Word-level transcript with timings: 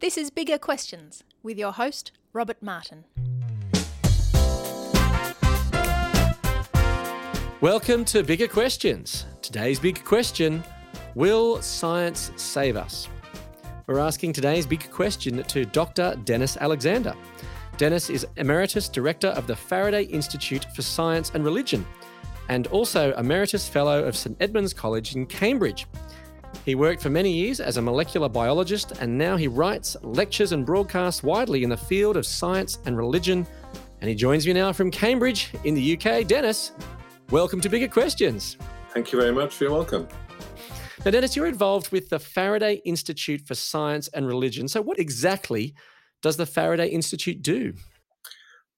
This 0.00 0.16
is 0.16 0.30
Bigger 0.30 0.58
Questions 0.58 1.24
with 1.42 1.58
your 1.58 1.72
host, 1.72 2.12
Robert 2.32 2.62
Martin. 2.62 3.02
Welcome 7.60 8.04
to 8.04 8.22
Bigger 8.22 8.46
Questions. 8.46 9.26
Today's 9.42 9.80
big 9.80 10.04
question 10.04 10.62
Will 11.16 11.60
science 11.62 12.30
save 12.36 12.76
us? 12.76 13.08
We're 13.88 13.98
asking 13.98 14.34
today's 14.34 14.66
big 14.66 14.88
question 14.88 15.42
to 15.42 15.64
Dr. 15.64 16.14
Denis 16.22 16.56
Alexander. 16.58 17.12
Denis 17.76 18.08
is 18.08 18.24
Emeritus 18.36 18.88
Director 18.88 19.28
of 19.28 19.48
the 19.48 19.56
Faraday 19.56 20.04
Institute 20.04 20.64
for 20.76 20.82
Science 20.82 21.32
and 21.34 21.44
Religion 21.44 21.84
and 22.48 22.68
also 22.68 23.12
Emeritus 23.14 23.68
Fellow 23.68 24.04
of 24.04 24.16
St 24.16 24.36
Edmund's 24.38 24.72
College 24.72 25.16
in 25.16 25.26
Cambridge. 25.26 25.88
He 26.68 26.74
worked 26.74 27.00
for 27.00 27.08
many 27.08 27.32
years 27.32 27.60
as 27.60 27.78
a 27.78 27.80
molecular 27.80 28.28
biologist 28.28 28.92
and 29.00 29.16
now 29.16 29.38
he 29.38 29.48
writes, 29.48 29.96
lectures, 30.02 30.52
and 30.52 30.66
broadcasts 30.66 31.22
widely 31.22 31.62
in 31.62 31.70
the 31.70 31.78
field 31.78 32.18
of 32.18 32.26
science 32.26 32.78
and 32.84 32.94
religion. 32.94 33.46
And 34.02 34.10
he 34.10 34.14
joins 34.14 34.46
me 34.46 34.52
now 34.52 34.74
from 34.74 34.90
Cambridge 34.90 35.50
in 35.64 35.72
the 35.74 35.96
UK. 35.96 36.26
Denis, 36.26 36.72
welcome 37.30 37.62
to 37.62 37.70
Bigger 37.70 37.88
Questions. 37.88 38.58
Thank 38.92 39.12
you 39.12 39.18
very 39.18 39.32
much. 39.32 39.58
You're 39.58 39.72
welcome. 39.72 40.08
Now, 41.06 41.10
Denis, 41.12 41.34
you're 41.34 41.46
involved 41.46 41.90
with 41.90 42.10
the 42.10 42.18
Faraday 42.18 42.82
Institute 42.84 43.40
for 43.46 43.54
Science 43.54 44.08
and 44.08 44.26
Religion. 44.26 44.68
So, 44.68 44.82
what 44.82 44.98
exactly 44.98 45.72
does 46.20 46.36
the 46.36 46.44
Faraday 46.44 46.88
Institute 46.88 47.40
do? 47.40 47.72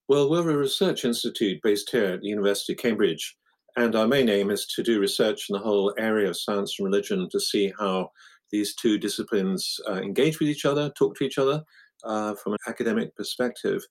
Well, 0.07 0.31
we're 0.31 0.49
a 0.49 0.57
research 0.57 1.05
institute 1.05 1.61
based 1.61 1.91
here 1.91 2.05
at 2.05 2.21
the 2.21 2.29
University 2.29 2.75
of 2.75 2.79
Cambridge. 2.79 3.37
And 3.77 3.95
our 3.95 4.07
main 4.07 4.29
aim 4.29 4.51
is 4.51 4.67
to 4.67 4.83
do 4.83 5.01
research 5.01 5.49
in 5.49 5.55
the 5.55 5.61
whole 5.61 5.95
area 5.99 6.29
of 6.29 6.37
science 6.37 6.77
and 6.79 6.87
religion 6.87 7.29
to 7.31 7.41
see 7.41 7.73
how 7.79 8.11
these 8.51 8.75
two 8.75 8.99
disciplines 8.99 9.81
uh, 9.89 9.95
engage 9.95 10.41
with 10.41 10.49
each 10.49 10.65
other, 10.65 10.91
talk 10.91 11.17
to 11.17 11.25
each 11.25 11.39
other 11.39 11.63
uh, 12.05 12.35
from 12.35 12.53
an 12.53 12.59
academic 12.67 13.15
perspective. 13.17 13.83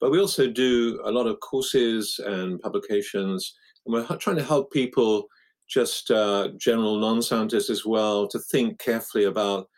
But 0.00 0.10
we 0.10 0.20
also 0.20 0.50
do 0.50 1.00
a 1.04 1.10
lot 1.10 1.26
of 1.26 1.40
courses 1.40 2.20
and 2.24 2.60
publications, 2.60 3.54
and 3.84 3.94
we're 3.94 4.06
trying 4.16 4.36
to 4.36 4.44
help 4.44 4.72
people, 4.72 5.26
just 5.68 6.10
uh, 6.10 6.50
general 6.58 6.98
non 6.98 7.22
scientists 7.22 7.70
as 7.70 7.84
well, 7.84 8.28
to 8.28 8.38
think 8.38 8.78
carefully 8.78 9.24
about 9.24 9.68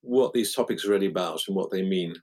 what 0.00 0.32
these 0.32 0.54
topics 0.54 0.84
are 0.84 0.90
really 0.90 1.06
about 1.06 1.42
and 1.46 1.56
what 1.56 1.70
they 1.70 1.82
mean. 1.82 2.14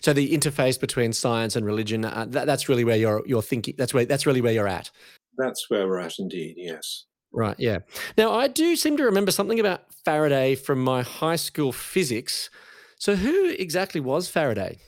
So 0.00 0.12
the 0.12 0.32
interface 0.32 0.80
between 0.80 1.12
science 1.12 1.56
and 1.56 1.66
religion, 1.66 2.04
uh, 2.04 2.26
that, 2.30 2.46
that's 2.46 2.68
really 2.68 2.84
where 2.84 2.96
you're, 2.96 3.22
you're 3.26 3.42
thinking, 3.42 3.74
that's, 3.76 3.92
where, 3.92 4.04
that's 4.04 4.26
really 4.26 4.40
where 4.40 4.52
you're 4.52 4.68
at. 4.68 4.90
That's 5.38 5.70
where 5.70 5.86
we're 5.86 6.00
at, 6.00 6.18
indeed, 6.18 6.54
yes. 6.56 7.06
Right, 7.32 7.56
yeah. 7.58 7.78
Now, 8.18 8.32
I 8.32 8.48
do 8.48 8.76
seem 8.76 8.96
to 8.98 9.04
remember 9.04 9.30
something 9.30 9.58
about 9.58 9.84
Faraday 10.04 10.54
from 10.54 10.82
my 10.84 11.02
high 11.02 11.36
school 11.36 11.72
physics. 11.72 12.50
So, 12.98 13.16
who 13.16 13.48
exactly 13.50 14.00
was 14.00 14.28
Faraday? 14.28 14.78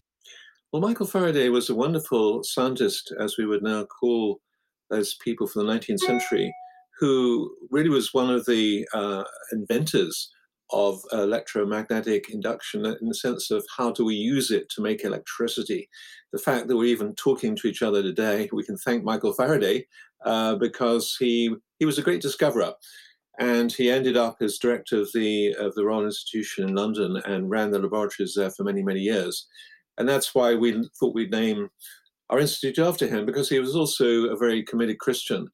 Well, 0.72 0.82
Michael 0.82 1.06
Faraday 1.06 1.48
was 1.48 1.70
a 1.70 1.74
wonderful 1.74 2.42
scientist, 2.42 3.14
as 3.18 3.38
we 3.38 3.46
would 3.46 3.62
now 3.62 3.84
call 3.84 4.40
those 4.90 5.14
people 5.14 5.46
from 5.46 5.66
the 5.66 5.72
19th 5.72 6.00
century, 6.00 6.52
who 6.98 7.50
really 7.70 7.88
was 7.88 8.12
one 8.12 8.30
of 8.30 8.44
the 8.44 8.86
uh, 8.92 9.24
inventors 9.52 10.30
of 10.70 11.00
electromagnetic 11.12 12.30
induction 12.30 12.84
in 12.86 13.08
the 13.08 13.14
sense 13.14 13.50
of 13.50 13.64
how 13.76 13.92
do 13.92 14.04
we 14.04 14.14
use 14.14 14.50
it 14.50 14.68
to 14.70 14.82
make 14.82 15.04
electricity. 15.04 15.88
The 16.32 16.38
fact 16.38 16.68
that 16.68 16.76
we're 16.76 16.84
even 16.86 17.14
talking 17.14 17.54
to 17.56 17.68
each 17.68 17.82
other 17.82 18.02
today, 18.02 18.48
we 18.52 18.64
can 18.64 18.76
thank 18.78 19.04
Michael 19.04 19.32
Faraday 19.32 19.86
uh, 20.25 20.56
because 20.56 21.17
he 21.19 21.55
he 21.78 21.84
was 21.84 21.98
a 21.98 22.03
great 22.03 22.22
discoverer, 22.22 22.72
and 23.39 23.72
he 23.72 23.91
ended 23.91 24.17
up 24.17 24.36
as 24.41 24.58
director 24.58 25.00
of 25.00 25.11
the 25.14 25.55
of 25.58 25.75
the 25.75 25.84
Royal 25.84 26.05
Institution 26.05 26.69
in 26.69 26.75
London 26.75 27.20
and 27.25 27.50
ran 27.50 27.70
the 27.70 27.78
laboratories 27.78 28.34
there 28.36 28.50
for 28.50 28.64
many 28.64 28.83
many 28.83 29.00
years, 29.00 29.47
and 29.98 30.08
that's 30.08 30.34
why 30.34 30.55
we 30.55 30.83
thought 30.98 31.14
we'd 31.14 31.30
name 31.30 31.69
our 32.30 32.39
institute 32.39 32.78
after 32.78 33.06
him 33.06 33.27
because 33.27 33.48
he 33.48 33.61
was 33.61 33.77
also 33.77 34.27
a 34.27 34.36
very 34.36 34.62
committed 34.62 34.98
Christian, 34.98 35.48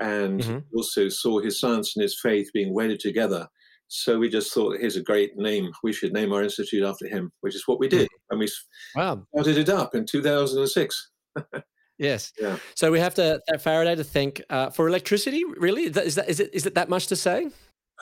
and 0.00 0.40
mm-hmm. 0.40 0.58
also 0.76 1.08
saw 1.08 1.40
his 1.40 1.60
science 1.60 1.94
and 1.96 2.02
his 2.02 2.18
faith 2.20 2.50
being 2.52 2.74
wedded 2.74 3.00
together. 3.00 3.46
So 3.88 4.18
we 4.18 4.28
just 4.28 4.52
thought, 4.52 4.80
here's 4.80 4.96
a 4.96 5.02
great 5.02 5.36
name. 5.36 5.70
We 5.84 5.92
should 5.92 6.12
name 6.12 6.32
our 6.32 6.42
institute 6.42 6.84
after 6.84 7.06
him, 7.06 7.30
which 7.42 7.54
is 7.54 7.62
what 7.66 7.78
we 7.78 7.88
did. 7.88 8.08
And 8.30 8.40
we 8.40 8.48
wow. 8.96 9.22
started 9.32 9.58
it 9.58 9.68
up 9.68 9.94
in 9.94 10.04
2006. 10.04 11.10
Yes. 11.98 12.32
Yeah. 12.38 12.58
So 12.74 12.90
we 12.92 13.00
have 13.00 13.14
to 13.14 13.40
Faraday 13.58 13.94
to 13.94 14.04
thank 14.04 14.42
uh, 14.50 14.70
for 14.70 14.88
electricity. 14.88 15.44
Really, 15.44 15.84
is 15.84 15.92
that, 15.92 16.06
is 16.06 16.14
that 16.16 16.28
is 16.28 16.40
it 16.40 16.50
is 16.52 16.66
it 16.66 16.74
that 16.74 16.88
much 16.88 17.06
to 17.08 17.16
say? 17.16 17.48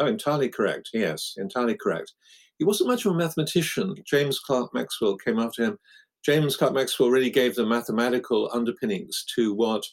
Oh, 0.01 0.07
entirely 0.07 0.49
correct. 0.49 0.91
Yes, 0.93 1.35
entirely 1.37 1.77
correct. 1.77 2.13
He 2.59 2.65
wasn't 2.65 2.89
much 2.89 3.05
of 3.05 3.13
a 3.13 3.15
mathematician. 3.17 3.95
James 4.07 4.39
Clerk 4.39 4.73
Maxwell 4.75 5.17
came 5.17 5.39
after 5.39 5.65
him. 5.65 5.79
James 6.25 6.57
Clerk 6.57 6.73
Maxwell 6.73 7.11
really 7.11 7.31
gave 7.31 7.55
the 7.55 7.67
mathematical 7.67 8.51
underpinnings 8.53 9.25
to 9.37 9.55
what 9.55 9.85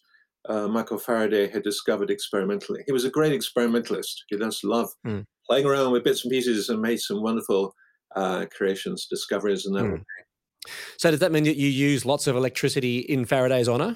uh, 0.48 0.68
Michael 0.68 0.98
Faraday 0.98 1.48
had 1.48 1.64
discovered 1.64 2.10
experimentally. 2.10 2.82
He 2.86 2.92
was 2.92 3.06
a 3.06 3.10
great 3.10 3.34
experimentalist. 3.34 4.24
He 4.30 4.38
just 4.38 4.64
loved 4.64 4.94
mm. 5.06 5.26
playing 5.48 5.66
around 5.66 5.92
with 5.92 6.04
bits 6.04 6.24
and 6.24 6.32
pieces 6.32 6.70
and 6.70 6.82
made 6.82 7.00
some 7.00 7.22
wonderful 7.22 7.76
uh, 8.16 8.46
creations, 8.56 9.08
discoveries, 9.08 9.66
and 9.66 9.76
that 9.76 9.84
mm. 9.84 10.04
So 10.98 11.12
does 11.12 11.20
that 11.20 11.32
mean 11.32 11.44
that 11.46 11.58
you 11.58 11.68
use 11.68 12.06
lots 12.06 12.28
of 12.28 12.36
electricity 12.36 13.00
in 13.00 13.26
Faraday's 13.26 13.68
honour? 13.68 13.96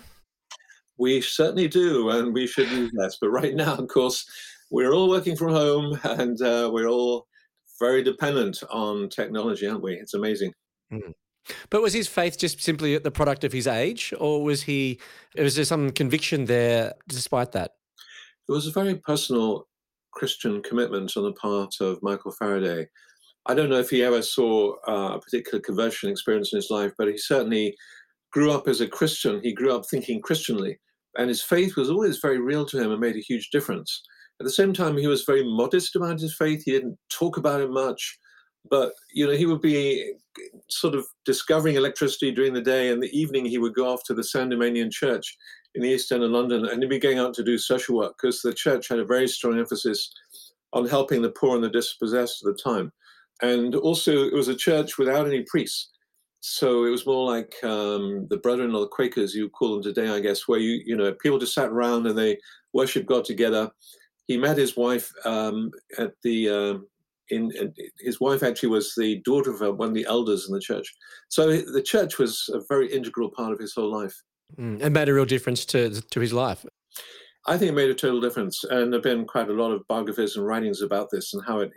We 0.97 1.21
certainly 1.21 1.67
do, 1.67 2.09
and 2.09 2.33
we 2.33 2.47
should 2.47 2.69
use 2.69 2.91
less. 2.95 3.17
But 3.19 3.29
right 3.29 3.53
now, 3.53 3.75
of 3.75 3.87
course, 3.87 4.25
we're 4.71 4.93
all 4.93 5.09
working 5.09 5.35
from 5.35 5.49
home, 5.49 5.99
and 6.03 6.41
uh, 6.41 6.69
we're 6.73 6.87
all 6.87 7.27
very 7.79 8.03
dependent 8.03 8.63
on 8.71 9.09
technology, 9.09 9.67
aren't 9.67 9.83
we? 9.83 9.93
It's 9.93 10.13
amazing. 10.13 10.53
Mm. 10.91 11.13
But 11.69 11.81
was 11.81 11.93
his 11.93 12.07
faith 12.07 12.39
just 12.39 12.61
simply 12.61 12.97
the 12.97 13.11
product 13.11 13.43
of 13.43 13.51
his 13.51 13.67
age, 13.67 14.13
or 14.19 14.43
was 14.43 14.63
he? 14.63 14.99
Was 15.37 15.55
there 15.55 15.65
some 15.65 15.91
conviction 15.91 16.45
there, 16.45 16.93
despite 17.07 17.51
that? 17.51 17.71
It 18.47 18.51
was 18.51 18.67
a 18.67 18.71
very 18.71 18.95
personal 18.95 19.67
Christian 20.11 20.63
commitment 20.63 21.15
on 21.17 21.23
the 21.23 21.33
part 21.33 21.75
of 21.81 22.01
Michael 22.01 22.31
Faraday. 22.31 22.87
I 23.47 23.53
don't 23.53 23.69
know 23.69 23.79
if 23.79 23.89
he 23.89 24.03
ever 24.03 24.21
saw 24.21 24.75
uh, 24.87 25.15
a 25.15 25.19
particular 25.19 25.59
conversion 25.59 26.09
experience 26.09 26.51
in 26.51 26.57
his 26.57 26.71
life, 26.71 26.91
but 26.97 27.07
he 27.07 27.17
certainly 27.17 27.75
grew 28.31 28.51
up 28.51 28.67
as 28.67 28.81
a 28.81 28.87
Christian. 28.87 29.39
He 29.43 29.53
grew 29.53 29.75
up 29.75 29.85
thinking 29.85 30.21
Christianly, 30.21 30.79
and 31.17 31.29
his 31.29 31.43
faith 31.43 31.75
was 31.75 31.89
always 31.89 32.17
very 32.17 32.39
real 32.39 32.65
to 32.65 32.81
him 32.81 32.91
and 32.91 32.99
made 32.99 33.15
a 33.15 33.19
huge 33.19 33.49
difference. 33.51 34.01
At 34.39 34.45
the 34.45 34.51
same 34.51 34.73
time, 34.73 34.97
he 34.97 35.07
was 35.07 35.23
very 35.23 35.43
modest 35.43 35.95
about 35.95 36.19
his 36.19 36.35
faith. 36.35 36.63
He 36.65 36.71
didn't 36.71 36.97
talk 37.09 37.37
about 37.37 37.61
it 37.61 37.69
much, 37.69 38.17
but 38.69 38.93
you 39.13 39.25
know, 39.25 39.33
he 39.33 39.45
would 39.45 39.61
be 39.61 40.13
sort 40.69 40.95
of 40.95 41.05
discovering 41.23 41.75
electricity 41.75 42.31
during 42.31 42.53
the 42.53 42.61
day, 42.61 42.91
and 42.91 43.01
the 43.01 43.17
evening 43.17 43.45
he 43.45 43.59
would 43.59 43.75
go 43.75 43.87
off 43.87 44.03
to 44.05 44.13
the 44.13 44.23
Sandemanian 44.23 44.91
Church 44.91 45.37
in 45.75 45.83
the 45.83 45.89
East 45.89 46.11
End 46.11 46.23
of 46.23 46.31
London, 46.31 46.65
and 46.65 46.81
he'd 46.81 46.89
be 46.89 46.99
going 46.99 47.19
out 47.19 47.33
to 47.35 47.43
do 47.43 47.57
social 47.57 47.95
work 47.97 48.15
because 48.19 48.41
the 48.41 48.53
church 48.53 48.87
had 48.87 48.99
a 48.99 49.05
very 49.05 49.27
strong 49.27 49.59
emphasis 49.59 50.11
on 50.73 50.87
helping 50.87 51.21
the 51.21 51.31
poor 51.31 51.55
and 51.55 51.63
the 51.63 51.69
dispossessed 51.69 52.45
at 52.45 52.53
the 52.53 52.61
time. 52.61 52.91
And 53.41 53.75
also, 53.75 54.25
it 54.25 54.33
was 54.33 54.47
a 54.47 54.55
church 54.55 54.97
without 54.97 55.27
any 55.27 55.43
priests. 55.43 55.89
So 56.47 56.85
it 56.85 56.91
was 56.91 57.07
more 57.07 57.25
like 57.27 57.55
um, 57.63 58.27
the 58.29 58.37
Brethren 58.37 58.75
or 58.75 58.81
the 58.81 58.87
Quakers, 58.87 59.33
you 59.33 59.49
call 59.49 59.73
them 59.73 59.81
today, 59.81 60.09
I 60.09 60.19
guess, 60.19 60.47
where 60.47 60.59
you 60.59 60.79
you 60.85 60.95
know 60.95 61.11
people 61.13 61.39
just 61.39 61.55
sat 61.55 61.69
around 61.69 62.05
and 62.05 62.15
they 62.15 62.37
worshiped 62.71 63.07
God 63.07 63.25
together. 63.25 63.71
He 64.27 64.37
met 64.37 64.55
his 64.55 64.77
wife 64.77 65.11
um, 65.25 65.71
at 65.97 66.11
the 66.23 66.49
um, 66.49 66.87
in, 67.29 67.51
in, 67.59 67.73
his 67.99 68.19
wife 68.21 68.43
actually 68.43 68.69
was 68.69 68.93
the 68.95 69.23
daughter 69.25 69.51
of 69.51 69.77
one 69.79 69.87
of 69.87 69.95
the 69.95 70.05
elders 70.05 70.47
in 70.47 70.53
the 70.53 70.61
church. 70.61 70.93
So 71.29 71.47
the 71.47 71.81
church 71.81 72.19
was 72.19 72.47
a 72.53 72.61
very 72.69 72.93
integral 72.93 73.31
part 73.31 73.51
of 73.51 73.59
his 73.59 73.73
whole 73.73 73.91
life. 73.91 74.15
Mm, 74.59 74.83
and 74.83 74.93
made 74.93 75.09
a 75.09 75.15
real 75.15 75.25
difference 75.25 75.65
to 75.65 75.99
to 75.99 76.19
his 76.19 76.31
life. 76.31 76.63
I 77.47 77.57
think 77.57 77.71
it 77.71 77.75
made 77.75 77.89
a 77.89 77.95
total 77.95 78.21
difference, 78.21 78.63
and 78.65 78.93
there've 78.93 79.01
been 79.01 79.25
quite 79.25 79.49
a 79.49 79.53
lot 79.53 79.71
of 79.71 79.81
biographies 79.87 80.35
and 80.35 80.45
writings 80.45 80.81
about 80.83 81.09
this 81.11 81.33
and 81.33 81.43
how 81.43 81.59
it 81.61 81.71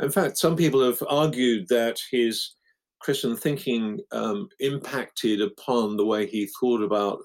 in 0.00 0.10
fact, 0.10 0.38
some 0.38 0.56
people 0.56 0.82
have 0.82 1.02
argued 1.08 1.68
that 1.68 2.00
his 2.10 2.54
Christian 3.00 3.36
thinking 3.36 4.00
um, 4.12 4.48
impacted 4.60 5.40
upon 5.40 5.96
the 5.96 6.04
way 6.04 6.26
he 6.26 6.48
thought 6.60 6.82
about, 6.82 7.18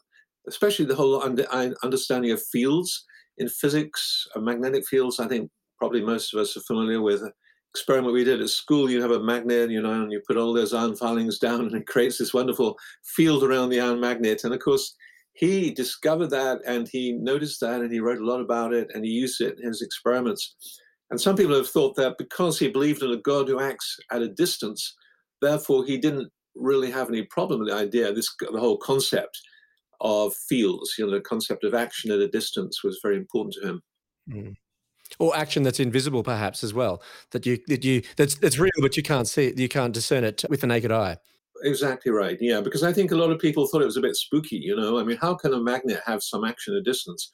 especially 0.47 0.85
the 0.85 0.95
whole 0.95 1.21
under, 1.21 1.45
understanding 1.83 2.31
of 2.31 2.41
fields 2.51 3.05
in 3.37 3.47
physics, 3.47 4.27
uh, 4.35 4.39
magnetic 4.39 4.85
fields. 4.87 5.19
I 5.19 5.27
think 5.27 5.49
probably 5.77 6.01
most 6.01 6.33
of 6.33 6.39
us 6.39 6.55
are 6.55 6.61
familiar 6.61 7.01
with 7.01 7.21
an 7.21 7.31
experiment 7.73 8.13
we 8.13 8.23
did 8.23 8.41
at 8.41 8.49
school. 8.49 8.89
You 8.89 9.01
have 9.01 9.11
a 9.11 9.23
magnet, 9.23 9.71
you 9.71 9.81
know, 9.81 10.03
and 10.03 10.11
you 10.11 10.21
put 10.27 10.37
all 10.37 10.53
those 10.53 10.73
iron 10.73 10.95
filings 10.95 11.39
down, 11.39 11.61
and 11.65 11.75
it 11.75 11.87
creates 11.87 12.17
this 12.17 12.33
wonderful 12.33 12.77
field 13.15 13.43
around 13.43 13.69
the 13.69 13.81
iron 13.81 13.99
magnet. 13.99 14.43
And 14.43 14.53
of 14.53 14.59
course, 14.59 14.95
he 15.33 15.71
discovered 15.71 16.29
that, 16.29 16.59
and 16.65 16.87
he 16.87 17.13
noticed 17.13 17.59
that, 17.61 17.81
and 17.81 17.91
he 17.91 17.99
wrote 17.99 18.21
a 18.21 18.25
lot 18.25 18.41
about 18.41 18.73
it, 18.73 18.91
and 18.93 19.03
he 19.03 19.11
used 19.11 19.41
it 19.41 19.59
in 19.59 19.69
his 19.69 19.81
experiments. 19.81 20.55
And 21.09 21.19
some 21.19 21.35
people 21.35 21.55
have 21.55 21.69
thought 21.69 21.95
that 21.95 22.17
because 22.17 22.57
he 22.57 22.69
believed 22.69 23.03
in 23.03 23.11
a 23.11 23.17
God 23.17 23.47
who 23.47 23.59
acts 23.59 23.97
at 24.11 24.21
a 24.21 24.29
distance, 24.29 24.95
therefore 25.41 25.85
he 25.85 25.97
didn't 25.97 26.31
really 26.55 26.91
have 26.91 27.09
any 27.09 27.23
problem 27.23 27.59
with 27.59 27.69
the 27.69 27.75
idea. 27.75 28.13
This 28.13 28.33
the 28.51 28.59
whole 28.59 28.77
concept 28.77 29.39
of 30.01 30.33
fields, 30.33 30.95
you 30.97 31.05
know, 31.05 31.11
the 31.11 31.21
concept 31.21 31.63
of 31.63 31.73
action 31.73 32.11
at 32.11 32.19
a 32.19 32.27
distance 32.27 32.83
was 32.83 32.99
very 33.01 33.15
important 33.15 33.55
to 33.55 33.67
him. 33.67 33.81
Mm. 34.29 34.55
Or 35.19 35.35
action 35.35 35.63
that's 35.63 35.79
invisible, 35.79 36.23
perhaps 36.23 36.63
as 36.63 36.73
well. 36.73 37.03
That 37.31 37.45
you 37.45 37.59
that 37.67 37.83
you 37.83 38.01
that's 38.17 38.35
that's 38.35 38.57
real, 38.57 38.71
but 38.81 38.97
you 38.97 39.03
can't 39.03 39.27
see 39.27 39.47
it. 39.47 39.59
You 39.59 39.69
can't 39.69 39.93
discern 39.93 40.23
it 40.23 40.43
with 40.49 40.61
the 40.61 40.67
naked 40.67 40.91
eye. 40.91 41.17
exactly 41.63 42.11
right. 42.11 42.37
Yeah, 42.39 42.61
because 42.61 42.83
I 42.83 42.93
think 42.93 43.11
a 43.11 43.15
lot 43.15 43.31
of 43.31 43.39
people 43.39 43.67
thought 43.67 43.81
it 43.81 43.85
was 43.85 43.97
a 43.97 44.01
bit 44.01 44.15
spooky. 44.15 44.57
You 44.57 44.75
know, 44.75 44.99
I 44.99 45.03
mean, 45.03 45.17
how 45.17 45.35
can 45.35 45.53
a 45.53 45.59
magnet 45.59 46.01
have 46.05 46.23
some 46.23 46.43
action 46.43 46.73
at 46.73 46.79
a 46.79 46.83
distance? 46.83 47.31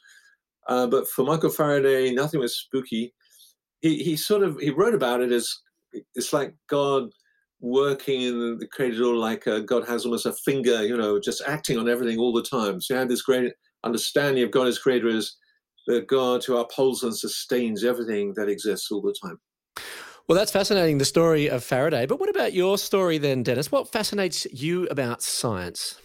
Uh, 0.68 0.88
but 0.88 1.08
for 1.08 1.26
Michael 1.26 1.50
Faraday, 1.50 2.12
nothing 2.12 2.40
was 2.40 2.58
spooky. 2.58 3.14
He 3.82 4.04
he 4.04 4.16
sort 4.16 4.44
of 4.44 4.60
he 4.60 4.72
wrote 4.72 4.94
about 4.94 5.22
it 5.22 5.32
as 5.32 5.50
it's 6.16 6.34
like 6.34 6.56
God 6.70 7.10
working 7.62 8.22
in 8.22 8.58
the 8.58 8.68
created 8.68 9.02
all 9.02 9.18
like 9.18 9.48
uh, 9.48 9.60
God 9.60 9.88
has 9.88 10.06
almost 10.06 10.26
a 10.26 10.34
finger, 10.34 10.84
you 10.84 10.98
know, 10.98 11.20
just 11.20 11.42
acting 11.46 11.78
on 11.78 11.90
everything 11.90 12.20
all 12.20 12.34
the 12.34 12.44
time. 12.44 12.80
So 12.82 12.94
he 12.94 13.00
had 13.00 13.10
this 13.10 13.22
great 13.22 13.54
understanding 13.84 14.44
of 14.44 14.52
God 14.52 14.68
as 14.68 14.80
creator 14.80 15.10
as 15.10 15.36
the 15.88 16.02
God 16.02 16.44
who 16.44 16.58
upholds 16.58 17.04
and 17.04 17.18
sustains 17.18 17.84
everything 17.84 18.34
that 18.36 18.50
exists 18.50 18.92
all 18.92 19.02
the 19.02 19.16
time. 19.22 19.40
Well, 20.28 20.38
that's 20.38 20.52
fascinating, 20.52 21.00
the 21.00 21.06
story 21.06 21.50
of 21.50 21.64
Faraday. 21.64 22.06
But 22.06 22.20
what 22.20 22.30
about 22.30 22.54
your 22.54 22.78
story 22.78 23.18
then, 23.18 23.42
Denis? 23.42 23.72
What 23.72 23.92
fascinates 23.92 24.46
you 24.54 24.86
about 24.88 25.24
science? 25.24 26.00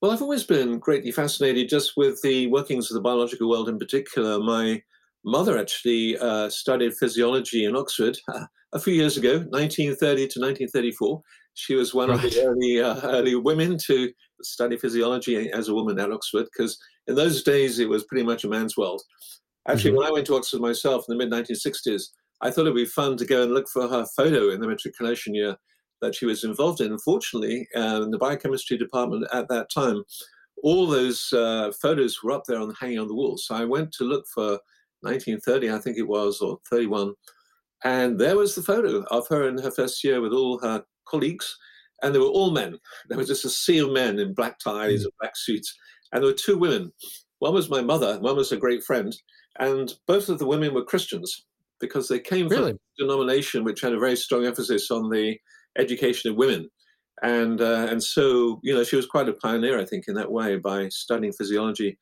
Well, 0.00 0.12
I've 0.12 0.22
always 0.22 0.44
been 0.44 0.78
greatly 0.78 1.10
fascinated 1.10 1.68
just 1.68 1.96
with 1.96 2.22
the 2.22 2.46
workings 2.46 2.90
of 2.90 2.94
the 2.94 3.00
biological 3.00 3.50
world 3.50 3.68
in 3.68 3.78
particular. 3.78 4.38
My 4.38 4.80
mother 5.24 5.58
actually 5.58 6.18
uh, 6.18 6.48
studied 6.48 6.94
physiology 6.94 7.64
in 7.64 7.76
Oxford 7.76 8.18
a 8.72 8.78
few 8.78 8.94
years 8.94 9.16
ago, 9.16 9.38
1930 9.50 9.98
to 9.98 10.40
1934. 10.40 11.20
She 11.54 11.74
was 11.74 11.94
one 11.94 12.10
right. 12.10 12.22
of 12.22 12.30
the 12.30 12.42
early, 12.42 12.80
uh, 12.80 13.00
early 13.04 13.34
women 13.36 13.78
to 13.86 14.10
study 14.42 14.76
physiology 14.76 15.50
as 15.50 15.68
a 15.68 15.74
woman 15.74 15.98
at 15.98 16.12
Oxford, 16.12 16.46
because 16.52 16.76
in 17.06 17.14
those 17.14 17.42
days 17.42 17.78
it 17.78 17.88
was 17.88 18.04
pretty 18.04 18.24
much 18.24 18.44
a 18.44 18.48
man's 18.48 18.76
world. 18.76 19.02
Actually, 19.68 19.92
mm-hmm. 19.92 19.98
when 19.98 20.08
I 20.08 20.12
went 20.12 20.26
to 20.26 20.36
Oxford 20.36 20.60
myself 20.60 21.04
in 21.08 21.16
the 21.16 21.24
mid 21.24 21.32
1960s, 21.32 22.02
I 22.42 22.50
thought 22.50 22.62
it'd 22.62 22.74
be 22.74 22.84
fun 22.84 23.16
to 23.16 23.24
go 23.24 23.42
and 23.42 23.52
look 23.52 23.68
for 23.68 23.88
her 23.88 24.04
photo 24.16 24.50
in 24.50 24.60
the 24.60 24.68
matriculation 24.68 25.34
year 25.34 25.56
that 26.02 26.14
she 26.14 26.26
was 26.26 26.44
involved 26.44 26.80
in. 26.80 26.92
Unfortunately, 26.92 27.66
uh, 27.74 28.02
in 28.02 28.10
the 28.10 28.18
biochemistry 28.18 28.76
department 28.76 29.26
at 29.32 29.48
that 29.48 29.70
time, 29.70 30.02
all 30.62 30.86
those 30.86 31.32
uh, 31.32 31.72
photos 31.80 32.22
were 32.22 32.32
up 32.32 32.44
there 32.46 32.58
on 32.58 32.74
hanging 32.78 32.98
on 32.98 33.08
the 33.08 33.14
wall. 33.14 33.36
So 33.38 33.54
I 33.54 33.64
went 33.64 33.92
to 33.92 34.04
look 34.04 34.24
for 34.34 34.58
1930, 35.04 35.70
I 35.70 35.78
think 35.78 35.98
it 35.98 36.08
was, 36.08 36.40
or 36.40 36.58
31, 36.70 37.12
and 37.84 38.18
there 38.18 38.36
was 38.36 38.54
the 38.54 38.62
photo 38.62 39.02
of 39.10 39.28
her 39.28 39.48
in 39.48 39.58
her 39.58 39.70
first 39.70 40.02
year 40.02 40.20
with 40.20 40.32
all 40.32 40.58
her 40.60 40.84
colleagues, 41.06 41.56
and 42.02 42.14
they 42.14 42.18
were 42.18 42.26
all 42.26 42.50
men. 42.50 42.78
There 43.08 43.18
was 43.18 43.28
just 43.28 43.44
a 43.44 43.50
sea 43.50 43.78
of 43.78 43.90
men 43.90 44.18
in 44.18 44.34
black 44.34 44.58
ties 44.58 45.04
and 45.04 45.12
black 45.20 45.36
suits, 45.36 45.74
and 46.12 46.22
there 46.22 46.30
were 46.30 46.36
two 46.36 46.58
women. 46.58 46.92
One 47.38 47.54
was 47.54 47.68
my 47.68 47.82
mother, 47.82 48.18
one 48.20 48.36
was 48.36 48.52
a 48.52 48.56
great 48.56 48.82
friend, 48.82 49.14
and 49.58 49.92
both 50.06 50.28
of 50.28 50.38
the 50.38 50.46
women 50.46 50.74
were 50.74 50.84
Christians 50.84 51.44
because 51.80 52.08
they 52.08 52.18
came 52.18 52.48
really? 52.48 52.72
from 52.72 52.78
a 52.78 53.02
denomination 53.02 53.64
which 53.64 53.80
had 53.80 53.92
a 53.92 53.98
very 53.98 54.16
strong 54.16 54.46
emphasis 54.46 54.90
on 54.90 55.10
the 55.10 55.36
education 55.78 56.30
of 56.30 56.36
women. 56.36 56.68
And, 57.22 57.60
uh, 57.60 57.86
and 57.90 58.02
so, 58.02 58.60
you 58.62 58.74
know, 58.74 58.84
she 58.84 58.96
was 58.96 59.06
quite 59.06 59.28
a 59.28 59.34
pioneer, 59.34 59.78
I 59.78 59.84
think, 59.84 60.04
in 60.08 60.14
that 60.14 60.32
way 60.32 60.56
by 60.56 60.88
studying 60.88 61.32
physiology. 61.32 61.98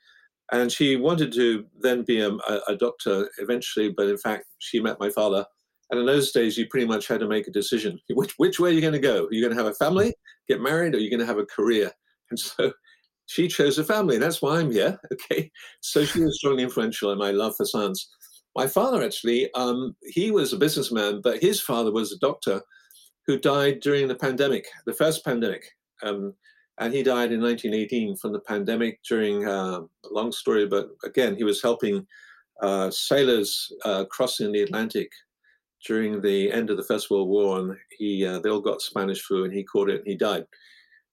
And 0.53 0.71
she 0.71 0.97
wanted 0.97 1.33
to 1.33 1.65
then 1.81 2.03
be 2.03 2.21
a, 2.21 2.31
a 2.69 2.77
doctor 2.77 3.29
eventually, 3.39 3.89
but 3.89 4.09
in 4.09 4.19
fact, 4.19 4.45
she 4.59 4.81
met 4.81 5.01
my 5.01 5.09
father. 5.09 5.47
And 5.91 5.99
in 5.99 6.07
those 6.07 6.31
days, 6.31 6.57
you 6.57 6.67
pretty 6.69 6.87
much 6.87 7.09
had 7.09 7.21
to 7.21 7.29
make 7.29 7.49
a 7.49 7.53
decision. 7.53 7.99
Which, 8.11 8.35
which 8.37 8.61
way 8.61 8.71
are 8.71 8.73
you 8.73 8.81
going 8.81 8.93
to 8.93 8.99
go? 8.99 9.25
Are 9.25 9.33
you 9.33 9.43
going 9.43 9.57
to 9.57 9.63
have 9.63 9.71
a 9.71 9.75
family, 9.77 10.15
get 10.49 10.61
married, 10.61 10.95
or 10.95 10.99
are 10.99 11.01
you 11.01 11.11
going 11.11 11.21
to 11.21 11.27
have 11.27 11.39
a 11.39 11.47
career? 11.47 11.91
And 12.31 12.39
so 12.39 12.73
she 13.27 13.47
chose 13.47 13.77
a 13.77 13.85
family. 13.85 14.17
That's 14.17 14.41
why 14.41 14.59
I'm 14.59 14.71
here. 14.71 14.99
Okay. 15.13 15.51
So 15.83 16.03
she 16.07 16.21
was 16.21 16.39
strongly 16.39 16.63
influential 16.63 17.13
in 17.13 17.19
my 17.19 17.31
love 17.31 17.55
for 17.57 17.67
science. 17.67 18.09
My 18.57 18.67
father, 18.67 19.03
actually, 19.03 19.53
um, 19.53 19.95
he 20.03 20.31
was 20.31 20.53
a 20.53 20.57
businessman, 20.57 21.21
but 21.23 21.43
his 21.43 21.61
father 21.61 21.93
was 21.93 22.11
a 22.11 22.19
doctor 22.19 22.63
who 23.27 23.39
died 23.39 23.81
during 23.81 24.09
the 24.09 24.15
pandemic, 24.15 24.67
the 24.87 24.95
first 24.95 25.25
pandemic. 25.27 25.63
Um, 26.03 26.35
and 26.79 26.93
he 26.93 27.03
died 27.03 27.33
in 27.33 27.41
1918 27.41 28.17
from 28.17 28.33
the 28.33 28.41
pandemic 28.41 29.01
during 29.09 29.47
uh, 29.47 29.81
a 29.81 30.09
long 30.11 30.33
story, 30.33 30.67
but 30.67 30.91
again, 31.05 31.37
he 31.37 31.45
was 31.45 31.63
helping 31.63 32.07
uh, 32.61 32.91
sailors 32.91 33.73
uh, 33.85 34.05
crossing 34.07 34.53
the 34.53 34.63
Atlantic 34.63 35.11
during 35.87 36.21
the 36.21 36.51
end 36.53 36.71
of 36.71 36.77
the 36.77 36.85
First 36.85 37.11
World 37.11 37.29
War, 37.29 37.59
and 37.59 37.77
he 37.99 38.25
uh, 38.27 38.39
they 38.39 38.49
all 38.49 38.61
got 38.61 38.81
Spanish 38.81 39.21
flu, 39.23 39.45
and 39.45 39.53
he 39.53 39.65
caught 39.65 39.91
it, 39.91 39.99
and 39.99 40.07
he 40.07 40.17
died. 40.17 40.47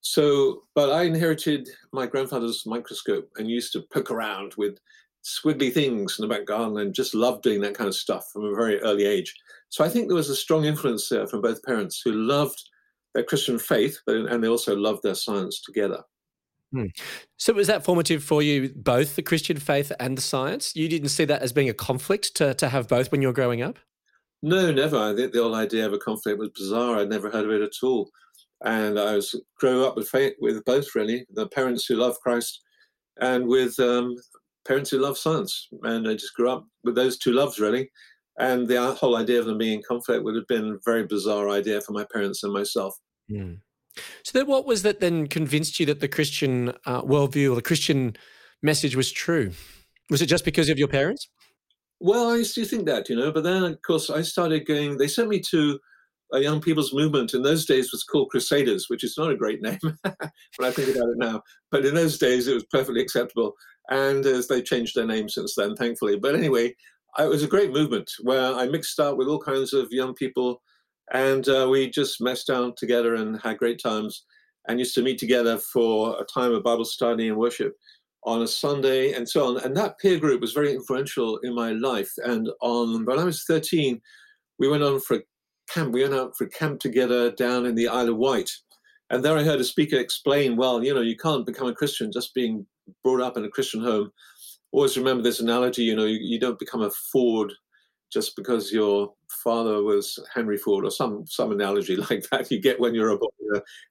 So, 0.01 0.63
but 0.75 0.91
I 0.91 1.03
inherited 1.03 1.67
my 1.91 2.05
grandfather's 2.05 2.65
microscope 2.65 3.29
and 3.37 3.49
used 3.49 3.73
to 3.73 3.83
poke 3.91 4.11
around 4.11 4.53
with 4.57 4.77
squiggly 5.25 5.73
things 5.73 6.17
in 6.17 6.23
the 6.23 6.33
back 6.33 6.45
garden 6.45 6.77
and 6.77 6.93
just 6.93 7.13
loved 7.13 7.43
doing 7.43 7.59
that 7.61 7.73
kind 7.73 7.87
of 7.87 7.95
stuff 7.95 8.29
from 8.31 8.45
a 8.45 8.55
very 8.55 8.79
early 8.81 9.05
age. 9.05 9.35
So 9.67 9.83
I 9.83 9.89
think 9.89 10.07
there 10.07 10.15
was 10.15 10.29
a 10.29 10.35
strong 10.35 10.63
influence 10.63 11.09
there 11.09 11.27
from 11.27 11.41
both 11.41 11.63
parents 11.63 12.01
who 12.03 12.13
loved 12.13 12.68
their 13.13 13.23
Christian 13.23 13.59
faith, 13.59 13.99
but, 14.05 14.15
and 14.15 14.43
they 14.43 14.47
also 14.47 14.75
loved 14.75 15.03
their 15.03 15.15
science 15.15 15.61
together. 15.61 16.03
Hmm. 16.71 16.85
So 17.37 17.53
was 17.53 17.67
that 17.67 17.83
formative 17.83 18.23
for 18.23 18.41
you, 18.43 18.71
both 18.75 19.15
the 19.15 19.23
Christian 19.23 19.57
faith 19.57 19.91
and 19.99 20.17
the 20.17 20.21
science? 20.21 20.75
You 20.75 20.87
didn't 20.87 21.09
see 21.09 21.25
that 21.25 21.41
as 21.41 21.51
being 21.51 21.69
a 21.69 21.73
conflict 21.73 22.35
to, 22.35 22.53
to 22.53 22.69
have 22.69 22.87
both 22.87 23.11
when 23.11 23.21
you 23.21 23.27
were 23.27 23.33
growing 23.33 23.61
up? 23.61 23.79
No, 24.41 24.71
never. 24.71 24.97
I 24.97 25.15
think 25.15 25.33
the 25.33 25.41
whole 25.41 25.55
idea 25.55 25.85
of 25.85 25.93
a 25.93 25.97
conflict 25.97 26.39
was 26.39 26.49
bizarre. 26.49 26.97
I'd 26.97 27.09
never 27.09 27.29
heard 27.29 27.45
of 27.45 27.51
it 27.51 27.61
at 27.61 27.83
all. 27.83 28.09
And 28.63 28.99
I 28.99 29.15
was 29.15 29.35
grew 29.57 29.85
up 29.85 29.95
with 29.95 30.09
faith, 30.09 30.33
with 30.39 30.63
both 30.65 30.93
really, 30.95 31.25
the 31.33 31.47
parents 31.47 31.85
who 31.85 31.95
love 31.95 32.19
Christ 32.19 32.61
and 33.19 33.47
with 33.47 33.77
um, 33.79 34.15
parents 34.67 34.91
who 34.91 34.99
love 34.99 35.17
science. 35.17 35.67
And 35.83 36.07
I 36.07 36.13
just 36.13 36.35
grew 36.35 36.49
up 36.49 36.65
with 36.83 36.95
those 36.95 37.17
two 37.17 37.33
loves, 37.33 37.59
really. 37.59 37.89
And 38.39 38.67
the 38.67 38.93
whole 38.93 39.17
idea 39.17 39.39
of 39.39 39.45
them 39.45 39.57
being 39.57 39.79
in 39.79 39.83
conflict 39.87 40.23
would 40.23 40.35
have 40.35 40.47
been 40.47 40.71
a 40.71 40.77
very 40.85 41.05
bizarre 41.05 41.49
idea 41.49 41.81
for 41.81 41.91
my 41.91 42.05
parents 42.11 42.43
and 42.43 42.53
myself. 42.53 42.95
Mm. 43.29 43.59
So, 44.23 44.31
then 44.37 44.47
what 44.47 44.65
was 44.65 44.83
that 44.83 45.01
then 45.01 45.27
convinced 45.27 45.79
you 45.79 45.85
that 45.87 45.99
the 45.99 46.07
Christian 46.07 46.69
uh, 46.85 47.01
worldview 47.01 47.51
or 47.51 47.55
the 47.55 47.61
Christian 47.61 48.15
message 48.61 48.95
was 48.95 49.11
true? 49.11 49.51
Was 50.09 50.21
it 50.21 50.27
just 50.27 50.45
because 50.45 50.69
of 50.69 50.77
your 50.77 50.87
parents? 50.87 51.27
Well, 51.99 52.29
I 52.29 52.37
used 52.37 52.55
to 52.55 52.63
think 52.63 52.85
that, 52.85 53.09
you 53.09 53.15
know, 53.15 53.31
but 53.31 53.43
then, 53.43 53.63
of 53.63 53.81
course, 53.81 54.09
I 54.09 54.21
started 54.21 54.65
going, 54.65 54.97
they 54.97 55.09
sent 55.09 55.27
me 55.27 55.41
to 55.51 55.77
a 56.31 56.39
young 56.39 56.61
people's 56.61 56.93
movement 56.93 57.33
in 57.33 57.41
those 57.41 57.65
days 57.65 57.91
was 57.91 58.03
called 58.03 58.29
Crusaders, 58.29 58.85
which 58.87 59.03
is 59.03 59.15
not 59.17 59.31
a 59.31 59.35
great 59.35 59.61
name 59.61 59.79
when 59.81 59.93
I 60.61 60.71
think 60.71 60.95
about 60.95 61.09
it 61.09 61.17
now. 61.17 61.41
But 61.71 61.85
in 61.85 61.95
those 61.95 62.17
days, 62.17 62.47
it 62.47 62.53
was 62.53 62.65
perfectly 62.71 63.01
acceptable. 63.01 63.53
And 63.89 64.25
as 64.25 64.47
they 64.47 64.61
changed 64.61 64.95
their 64.95 65.07
name 65.07 65.27
since 65.27 65.55
then, 65.55 65.75
thankfully. 65.75 66.17
But 66.17 66.35
anyway, 66.35 66.75
it 67.17 67.29
was 67.29 67.43
a 67.43 67.47
great 67.47 67.71
movement 67.71 68.11
where 68.21 68.53
I 68.53 68.67
mixed 68.67 68.99
up 68.99 69.17
with 69.17 69.27
all 69.27 69.39
kinds 69.39 69.73
of 69.73 69.91
young 69.91 70.13
people, 70.13 70.61
and 71.13 71.47
uh, 71.49 71.67
we 71.69 71.89
just 71.89 72.21
messed 72.21 72.47
down 72.47 72.73
together 72.77 73.15
and 73.15 73.41
had 73.41 73.57
great 73.57 73.81
times, 73.81 74.25
and 74.67 74.79
used 74.79 74.95
to 74.95 75.01
meet 75.01 75.17
together 75.17 75.57
for 75.57 76.21
a 76.21 76.25
time 76.25 76.53
of 76.53 76.63
Bible 76.63 76.85
study 76.85 77.27
and 77.27 77.37
worship 77.37 77.73
on 78.23 78.41
a 78.41 78.47
Sunday 78.47 79.13
and 79.13 79.27
so 79.27 79.47
on. 79.47 79.63
And 79.63 79.75
that 79.77 79.97
peer 79.99 80.19
group 80.19 80.41
was 80.41 80.51
very 80.51 80.73
influential 80.73 81.37
in 81.37 81.55
my 81.55 81.71
life. 81.71 82.11
And 82.17 82.49
on 82.61 83.05
when 83.05 83.19
I 83.19 83.23
was 83.23 83.43
13, 83.45 83.99
we 84.59 84.67
went 84.67 84.83
on 84.83 84.99
for 84.99 85.17
a 85.17 85.21
camp. 85.69 85.93
We 85.93 86.01
went 86.01 86.13
out 86.13 86.37
for 86.37 86.43
a 86.45 86.49
camp 86.49 86.79
together 86.79 87.31
down 87.31 87.65
in 87.65 87.75
the 87.75 87.87
Isle 87.87 88.09
of 88.09 88.17
Wight. 88.17 88.51
And 89.09 89.23
there 89.23 89.37
I 89.37 89.43
heard 89.43 89.61
a 89.61 89.63
speaker 89.63 89.97
explain, 89.97 90.55
well, 90.55 90.83
you 90.83 90.93
know, 90.93 91.01
you 91.01 91.15
can't 91.15 91.45
become 91.45 91.67
a 91.67 91.73
Christian 91.73 92.11
just 92.11 92.33
being 92.35 92.65
brought 93.03 93.21
up 93.21 93.37
in 93.37 93.45
a 93.45 93.49
Christian 93.49 93.81
home. 93.81 94.11
Always 94.71 94.97
remember 94.97 95.23
this 95.23 95.39
analogy, 95.39 95.83
you 95.83 95.95
know, 95.95 96.05
you, 96.05 96.19
you 96.19 96.39
don't 96.39 96.59
become 96.59 96.81
a 96.81 96.91
Ford 96.91 97.51
just 98.11 98.35
because 98.35 98.71
your 98.71 99.13
father 99.43 99.83
was 99.83 100.19
Henry 100.33 100.57
Ford 100.57 100.85
or 100.85 100.91
some 100.91 101.25
some 101.27 101.51
analogy 101.51 101.95
like 102.09 102.27
that 102.31 102.49
you 102.51 102.59
get 102.59 102.79
when 102.79 102.93
you're 102.93 103.09
a 103.09 103.17
boy. 103.17 103.27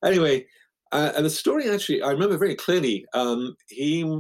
Anyway, 0.05 0.47
uh, 0.93 1.13
and 1.17 1.25
the 1.25 1.31
story 1.31 1.71
actually, 1.71 2.03
I 2.03 2.11
remember 2.11 2.39
very 2.39 2.55
clearly. 2.55 3.05
Um, 3.15 3.57
he, 3.69 4.11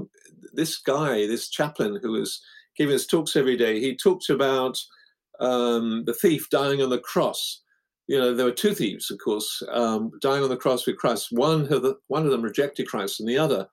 this 0.52 0.78
guy, 0.78 1.26
this 1.26 1.48
chaplain 1.48 1.98
who 2.02 2.12
was 2.12 2.42
giving 2.76 2.92
his 2.92 3.06
talks 3.06 3.36
every 3.36 3.56
day, 3.56 3.80
he 3.80 3.96
talked 3.96 4.28
about 4.28 4.78
um, 5.40 6.04
the 6.04 6.14
thief 6.14 6.48
dying 6.50 6.82
on 6.82 6.90
the 6.90 6.98
cross. 6.98 7.62
You 8.06 8.18
know, 8.18 8.34
there 8.34 8.46
were 8.46 8.52
two 8.52 8.74
thieves, 8.74 9.10
of 9.10 9.18
course, 9.22 9.62
um, 9.70 10.10
dying 10.20 10.42
on 10.42 10.48
the 10.48 10.56
cross 10.56 10.86
with 10.86 10.96
Christ. 10.96 11.28
One 11.30 11.72
of, 11.72 11.82
the, 11.82 11.96
one 12.08 12.24
of 12.24 12.30
them 12.30 12.42
rejected 12.42 12.88
Christ, 12.88 13.20
and 13.20 13.28
the 13.28 13.38
other 13.38 13.66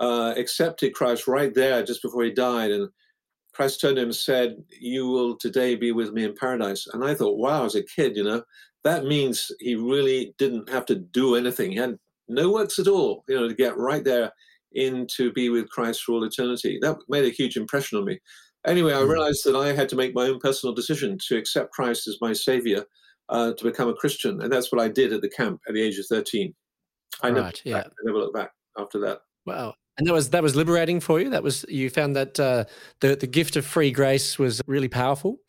uh, 0.00 0.34
accepted 0.36 0.94
Christ 0.94 1.26
right 1.26 1.54
there 1.54 1.82
just 1.82 2.02
before 2.02 2.24
he 2.24 2.32
died. 2.32 2.70
And 2.70 2.88
Christ 3.52 3.80
turned 3.80 3.96
to 3.96 4.02
him 4.02 4.08
and 4.08 4.16
said, 4.16 4.56
You 4.80 5.08
will 5.08 5.36
today 5.36 5.74
be 5.74 5.92
with 5.92 6.12
me 6.12 6.24
in 6.24 6.34
paradise. 6.34 6.86
And 6.92 7.04
I 7.04 7.14
thought, 7.14 7.38
wow, 7.38 7.64
as 7.64 7.74
a 7.74 7.82
kid, 7.82 8.16
you 8.16 8.24
know, 8.24 8.42
that 8.84 9.04
means 9.04 9.50
he 9.60 9.74
really 9.74 10.34
didn't 10.38 10.70
have 10.70 10.86
to 10.86 10.94
do 10.94 11.34
anything. 11.34 11.72
He 11.72 11.78
had 11.78 11.98
no 12.28 12.52
works 12.52 12.78
at 12.78 12.88
all, 12.88 13.24
you 13.28 13.34
know, 13.34 13.48
to 13.48 13.54
get 13.54 13.76
right 13.76 14.04
there 14.04 14.32
in 14.72 15.06
to 15.16 15.32
be 15.32 15.48
with 15.48 15.70
Christ 15.70 16.02
for 16.02 16.12
all 16.12 16.24
eternity. 16.24 16.78
That 16.80 16.98
made 17.08 17.24
a 17.24 17.30
huge 17.30 17.56
impression 17.56 17.98
on 17.98 18.04
me. 18.04 18.20
Anyway, 18.66 18.92
I 18.92 19.02
hmm. 19.02 19.10
realized 19.10 19.44
that 19.44 19.56
I 19.56 19.72
had 19.72 19.88
to 19.90 19.96
make 19.96 20.14
my 20.14 20.26
own 20.26 20.38
personal 20.38 20.74
decision 20.74 21.18
to 21.28 21.36
accept 21.36 21.72
Christ 21.72 22.06
as 22.06 22.18
my 22.20 22.32
savior, 22.32 22.84
uh, 23.28 23.52
to 23.54 23.64
become 23.64 23.88
a 23.88 23.94
Christian. 23.94 24.42
And 24.42 24.52
that's 24.52 24.70
what 24.70 24.80
I 24.80 24.88
did 24.88 25.12
at 25.12 25.22
the 25.22 25.30
camp 25.30 25.60
at 25.68 25.74
the 25.74 25.82
age 25.82 25.98
of 25.98 26.06
13. 26.06 26.54
I, 27.22 27.28
right, 27.28 27.34
never, 27.34 27.52
yeah. 27.64 27.78
I 27.78 27.90
never 28.04 28.18
looked 28.18 28.34
back 28.34 28.50
after 28.78 28.98
that. 29.00 29.20
Wow. 29.46 29.74
And 29.98 30.06
that 30.06 30.14
was 30.14 30.30
that 30.30 30.42
was 30.42 30.54
liberating 30.54 31.00
for 31.00 31.20
you. 31.20 31.28
That 31.30 31.42
was 31.42 31.64
you 31.68 31.90
found 31.90 32.14
that 32.16 32.38
uh, 32.38 32.64
the 33.00 33.16
the 33.16 33.26
gift 33.26 33.56
of 33.56 33.66
free 33.66 33.90
grace 33.90 34.38
was 34.38 34.62
really 34.66 34.88
powerful. 34.88 35.40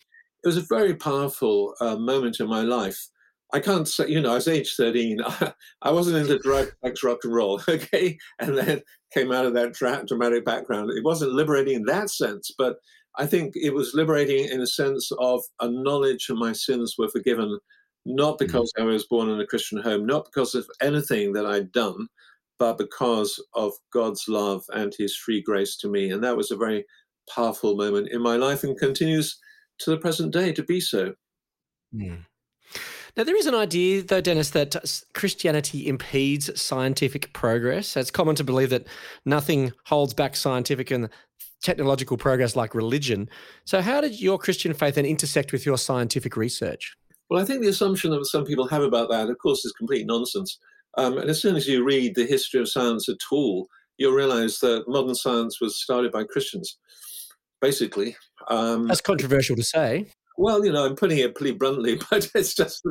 It 0.44 0.48
was 0.48 0.58
a 0.58 0.66
very 0.70 0.96
powerful 0.96 1.76
uh, 1.80 1.98
moment 1.98 2.40
in 2.40 2.48
my 2.48 2.62
life. 2.62 3.10
I 3.52 3.60
can't 3.60 3.88
say, 3.88 4.08
you 4.08 4.22
know, 4.22 4.32
I 4.32 4.36
was 4.36 4.48
age 4.48 4.76
13. 4.76 5.20
I 5.82 5.92
wasn't 5.92 6.18
into 6.18 6.38
drug, 6.40 6.72
sex, 6.84 7.04
rock 7.04 7.20
and 7.24 7.34
roll, 7.34 7.62
okay? 7.70 8.18
And 8.40 8.58
then 8.58 8.82
came 9.14 9.32
out 9.32 9.46
of 9.46 9.54
that 9.56 9.74
dramatic 9.74 10.46
background. 10.46 10.92
It 10.92 11.04
wasn't 11.04 11.34
liberating 11.34 11.76
in 11.76 11.86
that 11.86 12.10
sense, 12.12 12.52
but 12.58 12.78
I 13.18 13.26
think 13.26 13.54
it 13.56 13.74
was 13.74 13.96
liberating 13.96 14.46
in 14.50 14.62
a 14.62 14.68
sense 14.68 15.12
of 15.20 15.42
a 15.60 15.68
knowledge 15.68 16.28
that 16.28 16.36
my 16.36 16.54
sins 16.54 16.96
were 16.98 17.10
forgiven, 17.10 17.60
not 18.06 18.36
mm. 18.36 18.40
because 18.40 18.72
mm-hmm. 18.78 18.88
I 18.88 18.92
was 18.94 19.08
born 19.08 19.30
in 19.30 19.40
a 19.42 19.48
Christian 19.48 19.82
home, 19.82 20.06
not 20.06 20.26
because 20.26 20.54
of 20.54 20.68
anything 20.82 21.34
that 21.34 21.48
I'd 21.48 21.72
done, 21.72 22.08
but 22.60 22.78
because 22.78 23.44
of 23.54 23.74
God's 23.92 24.28
love 24.28 24.64
and 24.74 24.94
his 24.98 25.16
free 25.16 25.42
grace 25.42 25.78
to 25.78 25.90
me. 25.90 26.12
And 26.12 26.24
that 26.24 26.38
was 26.38 26.52
a 26.52 26.58
very 26.58 26.86
powerful 27.34 27.76
moment 27.76 28.10
in 28.10 28.22
my 28.22 28.36
life 28.36 28.64
and 28.64 28.78
continues 28.78 29.40
to 29.80 29.90
the 29.90 29.98
present 29.98 30.34
day 30.34 30.52
to 30.52 30.64
be 30.64 30.82
so. 30.82 31.14
Mm. 31.96 32.26
Now, 33.18 33.24
there 33.24 33.38
is 33.38 33.48
an 33.48 33.56
idea, 33.56 34.04
though, 34.04 34.22
Denis, 34.22 34.52
that 34.52 34.76
Christianity 35.14 35.88
impedes 35.88 36.60
scientific 36.60 37.34
progress. 37.34 37.98
It's 37.98 38.12
common 38.12 38.36
to 38.36 38.44
believe 38.44 38.70
that 38.70 38.88
nothing 39.26 39.72
holds 39.86 40.14
back 40.14 40.36
scientific 40.36 40.92
and 40.92 41.10
technological 41.62 42.18
progress 42.18 42.56
like 42.56 42.76
religion. 42.76 43.30
So, 43.66 43.82
how 43.82 44.02
did 44.02 44.20
your 44.22 44.38
Christian 44.38 44.74
faith 44.74 44.96
then 44.96 45.06
intersect 45.06 45.52
with 45.52 45.66
your 45.66 45.78
scientific 45.78 46.38
research? 46.38 46.96
Well, 47.30 47.42
I 47.42 47.46
think 47.46 47.62
the 47.62 47.68
assumption 47.68 48.12
that 48.12 48.26
some 48.26 48.46
people 48.46 48.68
have 48.68 48.84
about 48.84 49.10
that, 49.10 49.30
of 49.30 49.38
course, 49.38 49.66
is 49.66 49.72
complete 49.74 50.06
nonsense. 50.06 50.60
Um, 50.98 51.18
and 51.18 51.30
as 51.30 51.42
soon 51.42 51.56
as 51.56 51.68
you 51.68 51.84
read 51.84 52.16
the 52.16 52.26
history 52.26 52.60
of 52.60 52.70
science 52.70 53.08
at 53.10 53.18
all, 53.32 53.68
you'll 53.98 54.14
realize 54.14 54.60
that 54.60 54.86
modern 54.88 55.16
science 55.16 55.60
was 55.62 55.82
started 55.82 56.12
by 56.12 56.24
Christians, 56.24 56.78
basically. 57.62 58.16
Um, 58.50 58.88
That's 58.88 59.02
controversial 59.02 59.56
to 59.56 59.64
say. 59.64 60.08
Well, 60.38 60.64
you 60.66 60.72
know, 60.72 60.86
I'm 60.86 60.96
putting 60.96 61.18
it 61.18 61.36
pretty 61.36 61.52
bluntly, 61.52 62.00
but 62.10 62.30
it's 62.34 62.56
just 62.56 62.82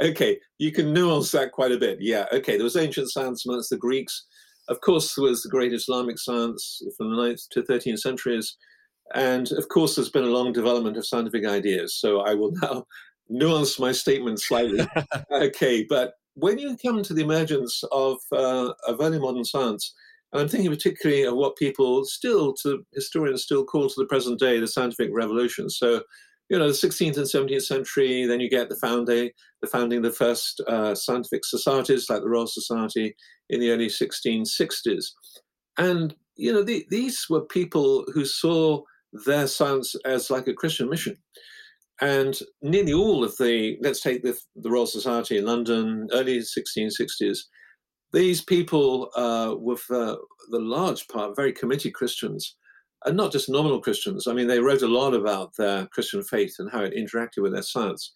okay. 0.00 0.38
You 0.58 0.72
can 0.72 0.92
nuance 0.92 1.32
that 1.32 1.52
quite 1.52 1.72
a 1.72 1.78
bit. 1.78 1.98
Yeah, 2.00 2.26
okay. 2.32 2.56
There 2.56 2.64
was 2.64 2.76
ancient 2.76 3.10
science 3.10 3.44
amongst 3.44 3.70
the 3.70 3.76
Greeks. 3.76 4.24
Of 4.68 4.80
course, 4.80 5.14
there 5.14 5.24
was 5.24 5.42
the 5.42 5.48
great 5.48 5.72
Islamic 5.72 6.18
science 6.18 6.80
from 6.96 7.10
the 7.10 7.16
9th 7.16 7.48
to 7.52 7.62
13th 7.62 7.98
centuries. 7.98 8.56
And 9.14 9.50
of 9.52 9.68
course, 9.68 9.94
there's 9.94 10.10
been 10.10 10.24
a 10.24 10.28
long 10.28 10.52
development 10.52 10.96
of 10.96 11.06
scientific 11.06 11.46
ideas. 11.46 11.96
So 11.98 12.20
I 12.20 12.34
will 12.34 12.52
now 12.62 12.84
nuance 13.28 13.78
my 13.78 13.92
statement 13.92 14.40
slightly. 14.40 14.86
okay, 15.32 15.84
but 15.88 16.12
when 16.36 16.58
you 16.58 16.76
come 16.76 17.02
to 17.02 17.12
the 17.12 17.22
emergence 17.22 17.82
of, 17.90 18.18
uh, 18.32 18.72
of 18.86 19.00
early 19.00 19.18
modern 19.18 19.44
science, 19.44 19.94
and 20.32 20.42
I'm 20.42 20.48
thinking 20.48 20.70
particularly 20.70 21.24
of 21.24 21.34
what 21.34 21.56
people 21.56 22.04
still, 22.04 22.54
to 22.62 22.84
historians, 22.94 23.42
still 23.42 23.64
call 23.64 23.88
to 23.88 23.94
the 23.96 24.06
present 24.06 24.38
day 24.38 24.60
the 24.60 24.68
scientific 24.68 25.10
revolution. 25.12 25.70
So 25.70 26.02
you 26.48 26.58
know, 26.58 26.68
the 26.68 26.72
16th 26.72 27.16
and 27.16 27.26
17th 27.26 27.62
century, 27.62 28.24
then 28.24 28.40
you 28.40 28.48
get 28.48 28.68
the 28.68 28.76
founding, 28.76 29.30
the 29.62 29.66
founding 29.66 29.98
of 29.98 30.04
the 30.04 30.12
first 30.12 30.60
uh, 30.68 30.94
scientific 30.94 31.44
societies 31.44 32.08
like 32.08 32.22
the 32.22 32.28
Royal 32.28 32.46
Society 32.46 33.16
in 33.50 33.60
the 33.60 33.70
early 33.70 33.88
1660s. 33.88 35.06
And, 35.76 36.14
you 36.36 36.52
know, 36.52 36.62
the, 36.62 36.86
these 36.88 37.26
were 37.28 37.44
people 37.46 38.04
who 38.14 38.24
saw 38.24 38.82
their 39.12 39.46
science 39.46 39.94
as 40.04 40.30
like 40.30 40.46
a 40.46 40.54
Christian 40.54 40.88
mission. 40.88 41.16
And 42.00 42.38
nearly 42.62 42.92
all 42.92 43.24
of 43.24 43.36
the, 43.38 43.78
let's 43.82 44.00
take 44.00 44.22
the, 44.22 44.36
the 44.56 44.70
Royal 44.70 44.86
Society 44.86 45.38
in 45.38 45.46
London, 45.46 46.08
early 46.12 46.40
1660s, 46.40 47.38
these 48.12 48.42
people 48.42 49.10
uh, 49.16 49.54
were, 49.58 49.76
for 49.76 50.18
the 50.50 50.58
large 50.58 51.08
part, 51.08 51.36
very 51.36 51.52
committed 51.52 51.94
Christians 51.94 52.56
and 53.04 53.16
not 53.16 53.32
just 53.32 53.48
nominal 53.48 53.80
Christians. 53.80 54.26
I 54.26 54.32
mean, 54.32 54.46
they 54.46 54.60
wrote 54.60 54.82
a 54.82 54.88
lot 54.88 55.14
about 55.14 55.52
their 55.56 55.86
Christian 55.86 56.22
faith 56.22 56.54
and 56.58 56.70
how 56.70 56.82
it 56.82 56.94
interacted 56.94 57.42
with 57.42 57.52
their 57.52 57.62
science. 57.62 58.12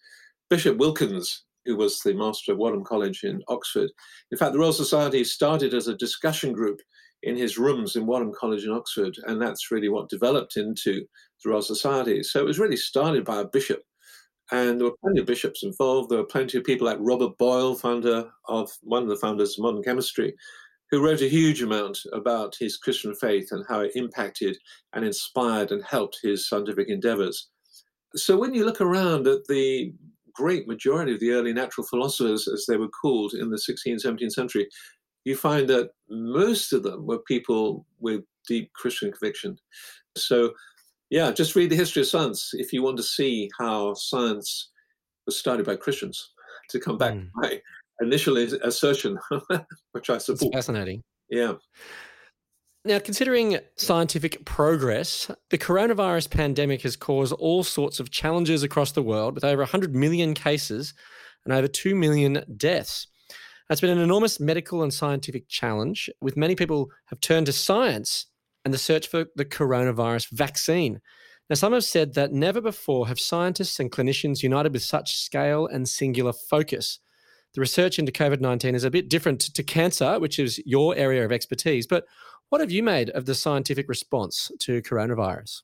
Bishop 0.49 0.77
Wilkins, 0.77 1.45
who 1.65 1.75
was 1.75 1.99
the 1.99 2.13
master 2.13 2.51
of 2.51 2.57
Wadham 2.57 2.83
College 2.83 3.21
in 3.23 3.41
Oxford, 3.47 3.89
in 4.31 4.37
fact, 4.37 4.53
the 4.53 4.59
Royal 4.59 4.73
Society 4.73 5.23
started 5.23 5.73
as 5.73 5.87
a 5.87 5.95
discussion 5.95 6.51
group 6.51 6.79
in 7.23 7.35
his 7.35 7.57
rooms 7.57 7.95
in 7.95 8.05
Wadham 8.05 8.33
College 8.33 8.65
in 8.65 8.71
Oxford, 8.71 9.15
and 9.25 9.41
that's 9.41 9.71
really 9.71 9.89
what 9.89 10.09
developed 10.09 10.57
into 10.57 11.05
the 11.43 11.49
Royal 11.49 11.61
Society. 11.61 12.23
So 12.23 12.39
it 12.39 12.45
was 12.45 12.59
really 12.59 12.77
started 12.77 13.25
by 13.25 13.41
a 13.41 13.45
bishop, 13.45 13.83
and 14.51 14.79
there 14.79 14.87
were 14.87 14.97
plenty 15.03 15.21
of 15.21 15.27
bishops 15.27 15.63
involved. 15.63 16.09
There 16.09 16.17
were 16.17 16.25
plenty 16.25 16.57
of 16.57 16.63
people 16.63 16.87
like 16.87 16.97
Robert 16.99 17.37
Boyle, 17.37 17.75
founder 17.75 18.29
of 18.47 18.69
one 18.81 19.03
of 19.03 19.09
the 19.09 19.17
founders 19.17 19.57
of 19.57 19.63
modern 19.63 19.83
chemistry, 19.83 20.33
who 20.89 21.03
wrote 21.03 21.21
a 21.21 21.29
huge 21.29 21.61
amount 21.61 21.99
about 22.11 22.55
his 22.59 22.77
Christian 22.77 23.15
faith 23.15 23.49
and 23.51 23.63
how 23.69 23.79
it 23.79 23.91
impacted 23.95 24.57
and 24.93 25.05
inspired 25.05 25.71
and 25.71 25.83
helped 25.83 26.19
his 26.21 26.49
scientific 26.49 26.89
endeavors. 26.89 27.49
So 28.15 28.37
when 28.37 28.53
you 28.53 28.65
look 28.65 28.81
around 28.81 29.25
at 29.27 29.45
the 29.47 29.93
great 30.33 30.67
majority 30.67 31.13
of 31.13 31.19
the 31.19 31.31
early 31.31 31.53
natural 31.53 31.87
philosophers, 31.87 32.47
as 32.47 32.65
they 32.67 32.77
were 32.77 32.89
called 32.89 33.33
in 33.33 33.49
the 33.49 33.57
16th, 33.57 34.05
17th 34.05 34.31
century, 34.31 34.67
you 35.25 35.35
find 35.35 35.67
that 35.69 35.91
most 36.09 36.73
of 36.73 36.83
them 36.83 37.05
were 37.05 37.19
people 37.19 37.85
with 37.99 38.21
deep 38.47 38.71
Christian 38.73 39.11
conviction. 39.11 39.57
So, 40.17 40.53
yeah, 41.09 41.31
just 41.31 41.55
read 41.55 41.69
the 41.69 41.75
history 41.75 42.01
of 42.01 42.07
science 42.07 42.51
if 42.53 42.73
you 42.73 42.83
want 42.83 42.97
to 42.97 43.03
see 43.03 43.49
how 43.59 43.93
science 43.93 44.71
was 45.25 45.37
started 45.37 45.65
by 45.65 45.75
Christians. 45.75 46.31
To 46.69 46.79
come 46.79 46.97
back 46.97 47.13
mm. 47.13 47.23
to 47.23 47.29
my 47.35 47.61
initial 47.99 48.37
assertion, 48.37 49.17
which 49.91 50.09
I 50.09 50.17
support. 50.19 50.41
It's 50.41 50.55
fascinating. 50.55 51.03
Yeah. 51.29 51.53
Now, 52.83 52.97
considering 52.99 53.59
scientific 53.75 54.43
progress, 54.45 55.29
the 55.49 55.57
coronavirus 55.57 56.31
pandemic 56.31 56.81
has 56.81 56.95
caused 56.95 57.33
all 57.33 57.63
sorts 57.63 57.99
of 57.99 58.09
challenges 58.09 58.63
across 58.63 58.93
the 58.93 59.03
world 59.03 59.35
with 59.35 59.43
over 59.43 59.61
100 59.61 59.95
million 59.95 60.33
cases 60.33 60.93
and 61.45 61.53
over 61.53 61.67
2 61.67 61.93
million 61.93 62.43
deaths. 62.57 63.07
It's 63.71 63.81
been 63.81 63.89
an 63.89 64.03
enormous 64.03 64.39
medical 64.39 64.83
and 64.83 64.93
scientific 64.93 65.47
challenge, 65.47 66.09
with 66.19 66.37
many 66.37 66.55
people 66.55 66.91
have 67.05 67.21
turned 67.21 67.45
to 67.47 67.53
science 67.53 68.27
and 68.65 68.73
the 68.73 68.77
search 68.77 69.07
for 69.07 69.25
the 69.35 69.45
coronavirus 69.45 70.29
vaccine. 70.31 71.01
Now, 71.49 71.55
some 71.55 71.73
have 71.73 71.83
said 71.83 72.13
that 72.13 72.31
never 72.31 72.61
before 72.61 73.07
have 73.07 73.19
scientists 73.19 73.79
and 73.79 73.91
clinicians 73.91 74.43
united 74.43 74.73
with 74.73 74.83
such 74.83 75.17
scale 75.17 75.67
and 75.67 75.87
singular 75.87 76.33
focus 76.33 76.99
the 77.53 77.61
research 77.61 77.99
into 77.99 78.11
COVID 78.11 78.39
19 78.39 78.75
is 78.75 78.83
a 78.83 78.91
bit 78.91 79.09
different 79.09 79.41
to 79.41 79.63
cancer, 79.63 80.19
which 80.19 80.39
is 80.39 80.61
your 80.65 80.95
area 80.95 81.25
of 81.25 81.31
expertise. 81.31 81.85
But 81.85 82.05
what 82.49 82.61
have 82.61 82.71
you 82.71 82.83
made 82.83 83.09
of 83.09 83.25
the 83.25 83.35
scientific 83.35 83.89
response 83.89 84.51
to 84.59 84.81
coronavirus? 84.81 85.61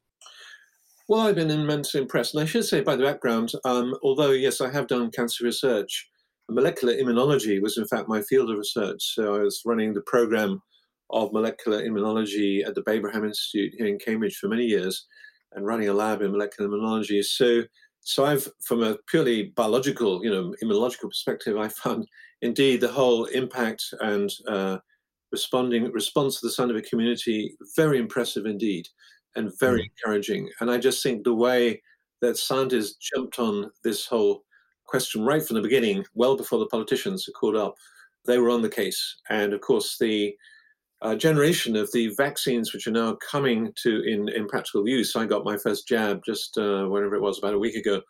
Well, 1.08 1.22
I've 1.22 1.36
been 1.36 1.50
immensely 1.50 2.02
impressed. 2.02 2.34
And 2.34 2.44
I 2.44 2.46
should 2.46 2.66
say, 2.66 2.82
by 2.82 2.98
the 2.98 3.06
background, 3.06 3.54
um, 3.64 3.96
although, 4.04 4.32
yes, 4.32 4.60
I 4.60 4.70
have 4.70 4.88
done 4.88 5.12
cancer 5.12 5.46
research, 5.46 6.10
molecular 6.50 6.94
immunology 6.94 7.62
was, 7.62 7.78
in 7.78 7.88
fact, 7.88 8.08
my 8.08 8.22
field 8.22 8.50
of 8.50 8.58
research. 8.58 9.02
So 9.16 9.36
I 9.36 9.40
was 9.40 9.62
running 9.66 9.94
the 9.94 10.02
program 10.02 10.62
of 11.10 11.32
molecular 11.34 11.84
immunology 11.84 12.66
at 12.66 12.76
the 12.76 12.84
Babraham 12.84 13.26
Institute 13.26 13.74
here 13.78 13.88
in 13.88 14.00
Cambridge 14.00 14.38
for 14.38 14.48
many 14.48 14.66
years 14.66 15.06
and 15.54 15.66
running 15.66 15.90
a 15.90 15.94
lab 15.94 16.22
in 16.22 16.32
molecular 16.32 16.70
immunology. 16.70 17.24
So 17.24 17.64
so 18.02 18.24
I've, 18.24 18.48
from 18.64 18.84
a 18.84 18.96
purely 19.10 19.52
biological, 19.58 20.24
you 20.24 20.32
know, 20.32 20.56
immunological 20.64 21.10
perspective, 21.10 21.58
I 21.58 21.68
found 21.68 22.08
indeed 22.42 22.80
the 22.80 22.88
whole 22.88 23.26
impact 23.26 23.84
and 24.00 24.30
uh, 24.48 24.78
responding 25.34 25.92
response 25.92 26.40
to 26.40 26.48
the 26.48 26.52
scientific 26.52 26.90
community 26.90 27.58
very 27.76 28.00
impressive 28.00 28.46
indeed, 28.46 28.88
and 29.36 29.52
very 29.60 29.82
mm. 29.82 29.90
encouraging. 29.90 30.50
And 30.62 30.72
I 30.72 30.78
just 30.78 31.04
think 31.04 31.24
the 31.26 31.34
way 31.34 31.82
that 32.22 32.38
scientists 32.38 32.96
jumped 33.14 33.40
on 33.40 33.72
this 33.84 34.06
whole 34.06 34.44
question 34.88 35.24
right 35.24 35.46
from 35.46 35.56
the 35.56 35.62
beginning, 35.62 36.06
well 36.14 36.36
before 36.36 36.60
the 36.60 36.68
politicians 36.68 37.26
had 37.26 37.34
called 37.34 37.56
up, 37.56 37.76
they 38.26 38.40
were 38.40 38.50
on 38.50 38.62
the 38.62 38.70
case. 38.70 39.18
And 39.30 39.54
of 39.54 39.62
course, 39.62 39.98
the 40.00 40.36
uh, 41.02 41.16
generation 41.16 41.76
of 41.76 41.92
the 41.92 42.08
vaccines 42.18 42.74
which 42.74 42.88
are 42.88 42.92
now 42.92 43.16
coming 43.16 43.72
to 43.84 44.02
in, 44.02 44.30
in 44.30 44.48
practical 44.48 44.88
use. 44.88 45.16
I 45.16 45.26
got 45.26 45.46
my 45.46 45.58
first 45.58 45.88
jab 45.88 46.22
just 46.26 46.58
uh, 46.58 46.86
whenever 46.86 47.16
it 47.16 47.22
was 47.22 47.38
about 47.38 47.54
a 47.54 47.60
week 47.60 47.76
ago, 47.76 48.02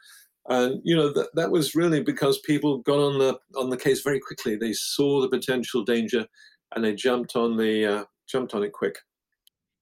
and 0.48 0.82
you 0.84 0.96
know 0.96 1.12
that 1.12 1.30
that 1.36 1.52
was 1.52 1.76
really 1.76 2.02
because 2.02 2.40
people 2.40 2.80
got 2.80 3.00
on 3.00 3.20
the 3.20 3.38
on 3.58 3.70
the 3.70 3.78
case 3.78 4.02
very 4.02 4.20
quickly. 4.20 4.56
They 4.56 4.74
saw 4.74 5.22
the 5.22 5.30
potential 5.30 5.84
danger, 5.84 6.26
and 6.74 6.84
they 6.84 6.96
jumped 6.96 7.36
on 7.36 7.58
the 7.58 7.86
uh, 7.86 8.04
jumped 8.28 8.54
on 8.54 8.64
it 8.64 8.72
quick. 8.72 9.00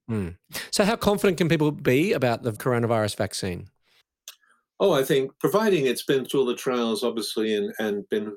Mm. 0.09 0.37
So, 0.71 0.83
how 0.83 0.95
confident 0.95 1.37
can 1.37 1.49
people 1.49 1.71
be 1.71 2.13
about 2.13 2.43
the 2.43 2.51
coronavirus 2.51 3.17
vaccine? 3.17 3.69
Oh, 4.79 4.93
I 4.93 5.03
think 5.03 5.31
providing 5.39 5.85
it's 5.85 6.03
been 6.03 6.25
through 6.25 6.41
all 6.41 6.45
the 6.45 6.55
trials, 6.55 7.03
obviously, 7.03 7.55
and 7.55 7.73
and 7.79 8.07
been 8.09 8.35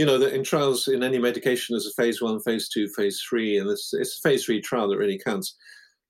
you 0.00 0.06
know, 0.06 0.16
that 0.16 0.32
in 0.32 0.42
trials 0.42 0.88
in 0.88 1.02
any 1.02 1.18
medication, 1.18 1.74
there's 1.74 1.86
a 1.86 2.02
phase 2.02 2.22
one, 2.22 2.40
phase 2.40 2.70
two, 2.70 2.88
phase 2.88 3.20
three, 3.20 3.58
and 3.58 3.68
it's, 3.68 3.92
it's 3.92 4.18
a 4.18 4.26
phase 4.26 4.46
three 4.46 4.58
trial 4.58 4.88
that 4.88 4.96
really 4.96 5.18
counts. 5.18 5.56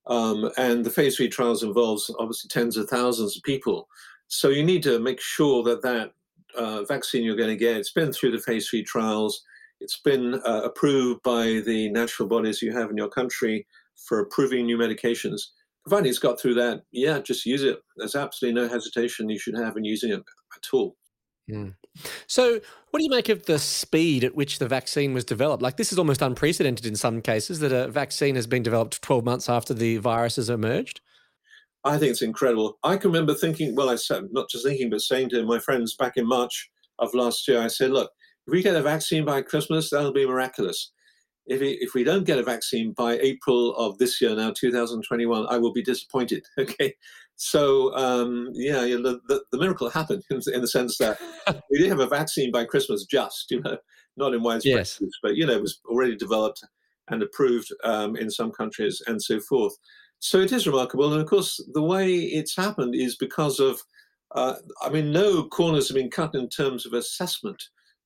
Um, 0.07 0.49
and 0.57 0.85
the 0.85 0.89
phase 0.89 1.17
three 1.17 1.27
trials 1.27 1.61
involves 1.61 2.09
obviously 2.17 2.47
tens 2.47 2.77
of 2.77 2.87
thousands 2.87 3.35
of 3.35 3.43
people. 3.43 3.89
So 4.29 4.47
you 4.47 4.63
need 4.63 4.81
to 4.83 4.97
make 4.99 5.19
sure 5.19 5.61
that 5.63 5.81
that 5.81 6.13
uh, 6.57 6.83
vaccine 6.85 7.25
you're 7.25 7.35
going 7.35 7.49
to 7.49 7.57
get, 7.57 7.75
it's 7.75 7.91
been 7.91 8.13
through 8.13 8.31
the 8.31 8.39
phase 8.39 8.69
three 8.69 8.81
trials, 8.81 9.43
it's 9.81 9.99
been 9.99 10.35
uh, 10.45 10.61
approved 10.63 11.21
by 11.23 11.61
the 11.65 11.89
national 11.89 12.29
bodies 12.29 12.61
you 12.61 12.71
have 12.71 12.91
in 12.91 12.95
your 12.95 13.09
country 13.09 13.67
for 14.07 14.19
approving 14.19 14.67
new 14.67 14.77
medications. 14.77 15.41
Provided 15.83 16.09
it's 16.09 16.19
got 16.19 16.39
through 16.39 16.55
that, 16.55 16.83
yeah, 16.91 17.19
just 17.19 17.45
use 17.45 17.63
it. 17.63 17.79
There's 17.97 18.15
absolutely 18.15 18.61
no 18.61 18.67
hesitation 18.67 19.29
you 19.29 19.39
should 19.39 19.57
have 19.57 19.77
in 19.77 19.83
using 19.83 20.11
it 20.11 20.19
at 20.55 20.67
all. 20.73 20.95
Mm. 21.49 21.75
So, 22.27 22.59
what 22.89 22.99
do 22.99 23.03
you 23.03 23.09
make 23.09 23.29
of 23.29 23.45
the 23.45 23.59
speed 23.59 24.23
at 24.23 24.35
which 24.35 24.59
the 24.59 24.67
vaccine 24.67 25.13
was 25.13 25.25
developed? 25.25 25.63
Like, 25.63 25.77
this 25.77 25.91
is 25.91 25.97
almost 25.97 26.21
unprecedented 26.21 26.85
in 26.85 26.95
some 26.95 27.21
cases 27.21 27.59
that 27.59 27.71
a 27.71 27.87
vaccine 27.87 28.35
has 28.35 28.47
been 28.47 28.63
developed 28.63 29.01
12 29.01 29.25
months 29.25 29.49
after 29.49 29.73
the 29.73 29.97
virus 29.97 30.35
has 30.35 30.49
emerged. 30.49 31.01
I 31.83 31.97
think 31.97 32.11
it's 32.11 32.21
incredible. 32.21 32.77
I 32.83 32.97
can 32.97 33.11
remember 33.11 33.33
thinking, 33.33 33.75
well, 33.75 33.89
I 33.89 33.95
said, 33.95 34.25
not 34.31 34.49
just 34.49 34.65
thinking, 34.65 34.89
but 34.89 35.01
saying 35.01 35.29
to 35.29 35.43
my 35.43 35.59
friends 35.59 35.95
back 35.95 36.13
in 36.15 36.27
March 36.27 36.69
of 36.99 37.13
last 37.13 37.47
year, 37.47 37.59
I 37.59 37.67
said, 37.67 37.91
look, 37.91 38.11
if 38.47 38.51
we 38.51 38.61
get 38.61 38.75
a 38.75 38.81
vaccine 38.81 39.25
by 39.25 39.41
Christmas, 39.41 39.89
that'll 39.89 40.13
be 40.13 40.27
miraculous. 40.27 40.91
If, 41.47 41.59
we, 41.59 41.71
if 41.81 41.93
we 41.93 42.03
don't 42.03 42.23
get 42.23 42.37
a 42.37 42.43
vaccine 42.43 42.93
by 42.93 43.17
April 43.17 43.75
of 43.75 43.97
this 43.97 44.21
year, 44.21 44.35
now 44.35 44.51
2021, 44.55 45.47
I 45.49 45.57
will 45.57 45.73
be 45.73 45.83
disappointed. 45.83 46.45
Okay. 46.59 46.93
So, 47.37 47.91
um, 47.95 48.49
yeah, 48.53 48.83
you 48.83 49.01
know, 49.01 49.19
the, 49.27 49.41
the, 49.51 49.57
miracle 49.57 49.89
happened 49.89 50.21
in, 50.29 50.41
in 50.53 50.61
the 50.61 50.67
sense 50.67 50.99
that 50.99 51.19
we 51.71 51.79
did 51.79 51.89
have 51.89 51.99
a 51.99 52.05
vaccine 52.05 52.51
by 52.51 52.65
Christmas, 52.65 53.03
just, 53.05 53.49
you 53.49 53.61
know, 53.61 53.77
not 54.15 54.35
in 54.35 54.43
widespread 54.43 54.75
yes. 54.77 55.01
use, 55.01 55.17
but, 55.23 55.35
you 55.35 55.47
know, 55.47 55.53
it 55.53 55.61
was 55.61 55.81
already 55.85 56.15
developed 56.15 56.63
and 57.09 57.23
approved 57.23 57.73
um, 57.83 58.15
in 58.15 58.29
some 58.29 58.51
countries 58.51 59.01
and 59.07 59.19
so 59.21 59.39
forth. 59.39 59.75
So 60.19 60.39
it 60.39 60.51
is 60.51 60.67
remarkable. 60.67 61.11
And 61.11 61.21
of 61.21 61.27
course, 61.27 61.59
the 61.73 61.81
way 61.81 62.13
it's 62.15 62.55
happened 62.55 62.93
is 62.93 63.15
because 63.15 63.59
of, 63.59 63.81
uh, 64.35 64.55
I 64.81 64.89
mean, 64.89 65.11
no 65.11 65.45
corners 65.45 65.87
have 65.87 65.95
been 65.95 66.11
cut 66.11 66.35
in 66.35 66.47
terms 66.47 66.85
of 66.85 66.93
assessment. 66.93 67.61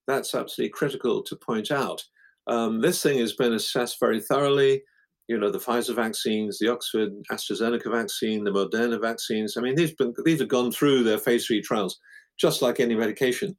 That's 0.07 0.33
absolutely 0.33 0.71
critical 0.71 1.21
to 1.23 1.35
point 1.35 1.71
out. 1.71 2.01
Um, 2.47 2.81
this 2.81 3.01
thing 3.01 3.19
has 3.19 3.33
been 3.33 3.53
assessed 3.53 3.99
very 3.99 4.19
thoroughly. 4.19 4.83
You 5.27 5.39
know, 5.39 5.49
the 5.49 5.59
Pfizer 5.59 5.95
vaccines, 5.95 6.59
the 6.59 6.71
Oxford 6.71 7.09
AstraZeneca 7.31 7.91
vaccine, 7.91 8.43
the 8.43 8.51
Moderna 8.51 9.01
vaccines. 9.01 9.57
I 9.57 9.61
mean, 9.61 9.75
these 9.75 9.93
been, 9.93 10.13
these 10.23 10.39
have 10.39 10.49
gone 10.49 10.71
through 10.71 11.03
their 11.03 11.17
phase 11.17 11.47
three 11.47 11.61
trials, 11.61 11.99
just 12.39 12.61
like 12.61 12.79
any 12.79 12.95
medication. 12.95 13.55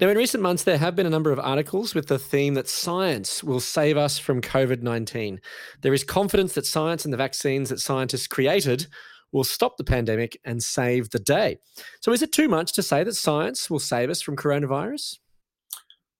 Now, 0.00 0.08
in 0.08 0.16
recent 0.16 0.42
months, 0.42 0.64
there 0.64 0.78
have 0.78 0.96
been 0.96 1.06
a 1.06 1.10
number 1.10 1.32
of 1.32 1.38
articles 1.38 1.94
with 1.94 2.06
the 2.06 2.18
theme 2.18 2.54
that 2.54 2.68
science 2.68 3.42
will 3.42 3.60
save 3.60 3.96
us 3.96 4.18
from 4.18 4.40
COVID 4.40 4.82
19. 4.82 5.40
There 5.82 5.94
is 5.94 6.04
confidence 6.04 6.54
that 6.54 6.66
science 6.66 7.04
and 7.04 7.12
the 7.12 7.18
vaccines 7.18 7.68
that 7.68 7.80
scientists 7.80 8.26
created 8.26 8.86
will 9.32 9.44
stop 9.44 9.76
the 9.76 9.84
pandemic 9.84 10.38
and 10.44 10.62
save 10.62 11.10
the 11.10 11.18
day. 11.18 11.58
So, 12.00 12.12
is 12.12 12.22
it 12.22 12.32
too 12.32 12.48
much 12.48 12.72
to 12.74 12.82
say 12.82 13.04
that 13.04 13.14
science 13.14 13.70
will 13.70 13.78
save 13.78 14.10
us 14.10 14.22
from 14.22 14.36
coronavirus? 14.36 15.18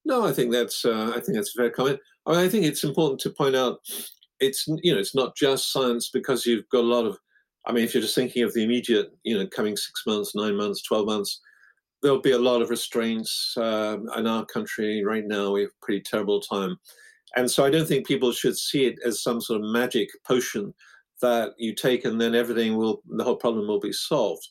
No, 0.04 0.26
I 0.26 0.32
think 0.32 0.52
that's 0.52 0.84
uh, 0.84 1.12
I 1.14 1.20
think 1.20 1.36
that's 1.36 1.54
a 1.56 1.60
fair 1.60 1.70
comment. 1.70 2.00
I, 2.26 2.32
mean, 2.32 2.40
I 2.40 2.48
think 2.48 2.64
it's 2.64 2.84
important 2.84 3.20
to 3.20 3.30
point 3.30 3.56
out 3.56 3.80
it's 4.40 4.66
you 4.82 4.92
know 4.92 4.98
it's 4.98 5.14
not 5.14 5.36
just 5.36 5.72
science 5.72 6.10
because 6.12 6.46
you've 6.46 6.68
got 6.70 6.84
a 6.84 6.94
lot 6.94 7.06
of. 7.06 7.18
I 7.66 7.72
mean, 7.72 7.84
if 7.84 7.92
you're 7.92 8.02
just 8.02 8.14
thinking 8.14 8.42
of 8.42 8.54
the 8.54 8.64
immediate, 8.64 9.10
you 9.22 9.36
know, 9.36 9.46
coming 9.46 9.76
six 9.76 10.02
months, 10.06 10.34
nine 10.34 10.56
months, 10.56 10.82
twelve 10.82 11.06
months, 11.06 11.40
there'll 12.02 12.20
be 12.20 12.32
a 12.32 12.38
lot 12.38 12.62
of 12.62 12.70
restraints 12.70 13.54
uh, 13.56 13.98
in 14.16 14.26
our 14.26 14.46
country 14.46 15.04
right 15.04 15.26
now. 15.26 15.52
We 15.52 15.62
have 15.62 15.70
a 15.70 15.84
pretty 15.84 16.02
terrible 16.02 16.40
time. 16.40 16.78
And 17.36 17.50
so 17.50 17.64
I 17.64 17.70
don't 17.70 17.86
think 17.86 18.06
people 18.06 18.32
should 18.32 18.56
see 18.56 18.86
it 18.86 18.98
as 19.04 19.22
some 19.22 19.40
sort 19.40 19.60
of 19.60 19.70
magic 19.70 20.08
potion 20.26 20.74
that 21.22 21.52
you 21.58 21.74
take 21.74 22.04
and 22.04 22.20
then 22.20 22.34
everything 22.34 22.76
will, 22.76 23.02
the 23.08 23.24
whole 23.24 23.36
problem 23.36 23.68
will 23.68 23.80
be 23.80 23.92
solved. 23.92 24.46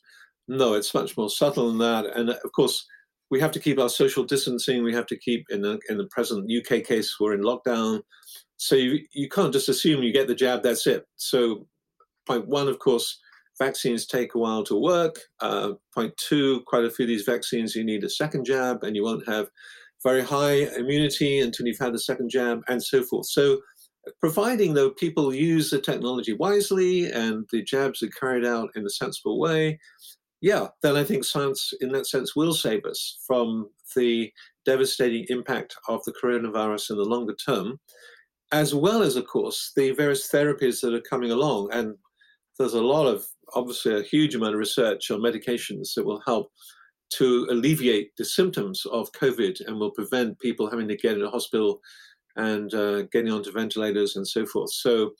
No, 0.48 0.74
it's 0.74 0.94
much 0.94 1.16
more 1.16 1.28
subtle 1.28 1.68
than 1.68 1.78
that. 1.78 2.16
And 2.16 2.30
of 2.30 2.52
course, 2.52 2.86
we 3.30 3.40
have 3.40 3.52
to 3.52 3.60
keep 3.60 3.78
our 3.78 3.88
social 3.88 4.24
distancing. 4.24 4.82
We 4.82 4.94
have 4.94 5.06
to 5.06 5.16
keep, 5.16 5.46
in 5.50 5.62
the, 5.62 5.78
in 5.88 5.98
the 5.98 6.06
present 6.06 6.50
UK 6.50 6.84
case, 6.84 7.16
we're 7.18 7.34
in 7.34 7.42
lockdown. 7.42 8.02
So 8.56 8.74
you, 8.74 8.98
you 9.12 9.28
can't 9.28 9.52
just 9.52 9.68
assume 9.68 10.02
you 10.02 10.12
get 10.12 10.26
the 10.26 10.34
jab, 10.34 10.62
that's 10.62 10.86
it. 10.86 11.06
So, 11.16 11.66
point 12.26 12.46
one, 12.46 12.68
of 12.68 12.78
course, 12.78 13.18
vaccines 13.58 14.06
take 14.06 14.34
a 14.34 14.38
while 14.38 14.64
to 14.64 14.78
work. 14.78 15.20
Uh, 15.40 15.72
point 15.94 16.14
two, 16.16 16.62
quite 16.66 16.84
a 16.84 16.90
few 16.90 17.04
of 17.04 17.08
these 17.08 17.22
vaccines, 17.22 17.74
you 17.74 17.84
need 17.84 18.04
a 18.04 18.10
second 18.10 18.44
jab, 18.44 18.82
and 18.82 18.94
you 18.94 19.04
won't 19.04 19.26
have 19.26 19.48
very 20.02 20.22
high 20.22 20.66
immunity 20.76 21.40
until 21.40 21.66
you've 21.66 21.78
had 21.78 21.94
the 21.94 21.98
second 21.98 22.30
jab, 22.30 22.60
and 22.68 22.82
so 22.82 23.02
forth. 23.02 23.26
So, 23.26 23.60
providing 24.20 24.74
though 24.74 24.90
people 24.90 25.34
use 25.34 25.70
the 25.70 25.80
technology 25.80 26.32
wisely 26.32 27.10
and 27.10 27.46
the 27.52 27.62
jabs 27.62 28.02
are 28.02 28.08
carried 28.08 28.44
out 28.44 28.70
in 28.74 28.84
a 28.84 28.90
sensible 28.90 29.38
way, 29.38 29.78
yeah, 30.40 30.68
then 30.82 30.96
I 30.96 31.04
think 31.04 31.24
science, 31.24 31.72
in 31.80 31.92
that 31.92 32.06
sense, 32.06 32.34
will 32.34 32.54
save 32.54 32.84
us 32.84 33.18
from 33.26 33.68
the 33.94 34.32
devastating 34.64 35.26
impact 35.28 35.76
of 35.88 36.02
the 36.04 36.12
coronavirus 36.12 36.90
in 36.90 36.96
the 36.96 37.04
longer 37.04 37.34
term, 37.34 37.78
as 38.52 38.74
well 38.74 39.02
as, 39.02 39.16
of 39.16 39.26
course, 39.26 39.72
the 39.76 39.90
various 39.92 40.30
therapies 40.30 40.80
that 40.80 40.94
are 40.94 41.00
coming 41.00 41.30
along. 41.30 41.70
And 41.72 41.94
there's 42.58 42.74
a 42.74 42.82
lot 42.82 43.06
of 43.06 43.26
obviously 43.54 43.94
a 43.98 44.02
huge 44.02 44.34
amount 44.34 44.54
of 44.54 44.60
research 44.60 45.10
on 45.10 45.20
medications 45.20 45.94
that 45.94 46.04
will 46.06 46.22
help 46.26 46.50
to 47.10 47.46
alleviate 47.50 48.10
the 48.16 48.24
symptoms 48.24 48.86
of 48.92 49.10
COVID 49.12 49.66
and 49.66 49.78
will 49.78 49.90
prevent 49.90 50.38
people 50.38 50.70
having 50.70 50.88
to 50.88 50.96
get 50.96 51.16
in 51.16 51.22
a 51.24 51.30
hospital 51.30 51.80
and 52.36 52.72
uh, 52.74 53.02
getting 53.12 53.32
onto 53.32 53.52
ventilators 53.52 54.16
and 54.16 54.26
so 54.26 54.46
forth. 54.46 54.72
So, 54.72 55.12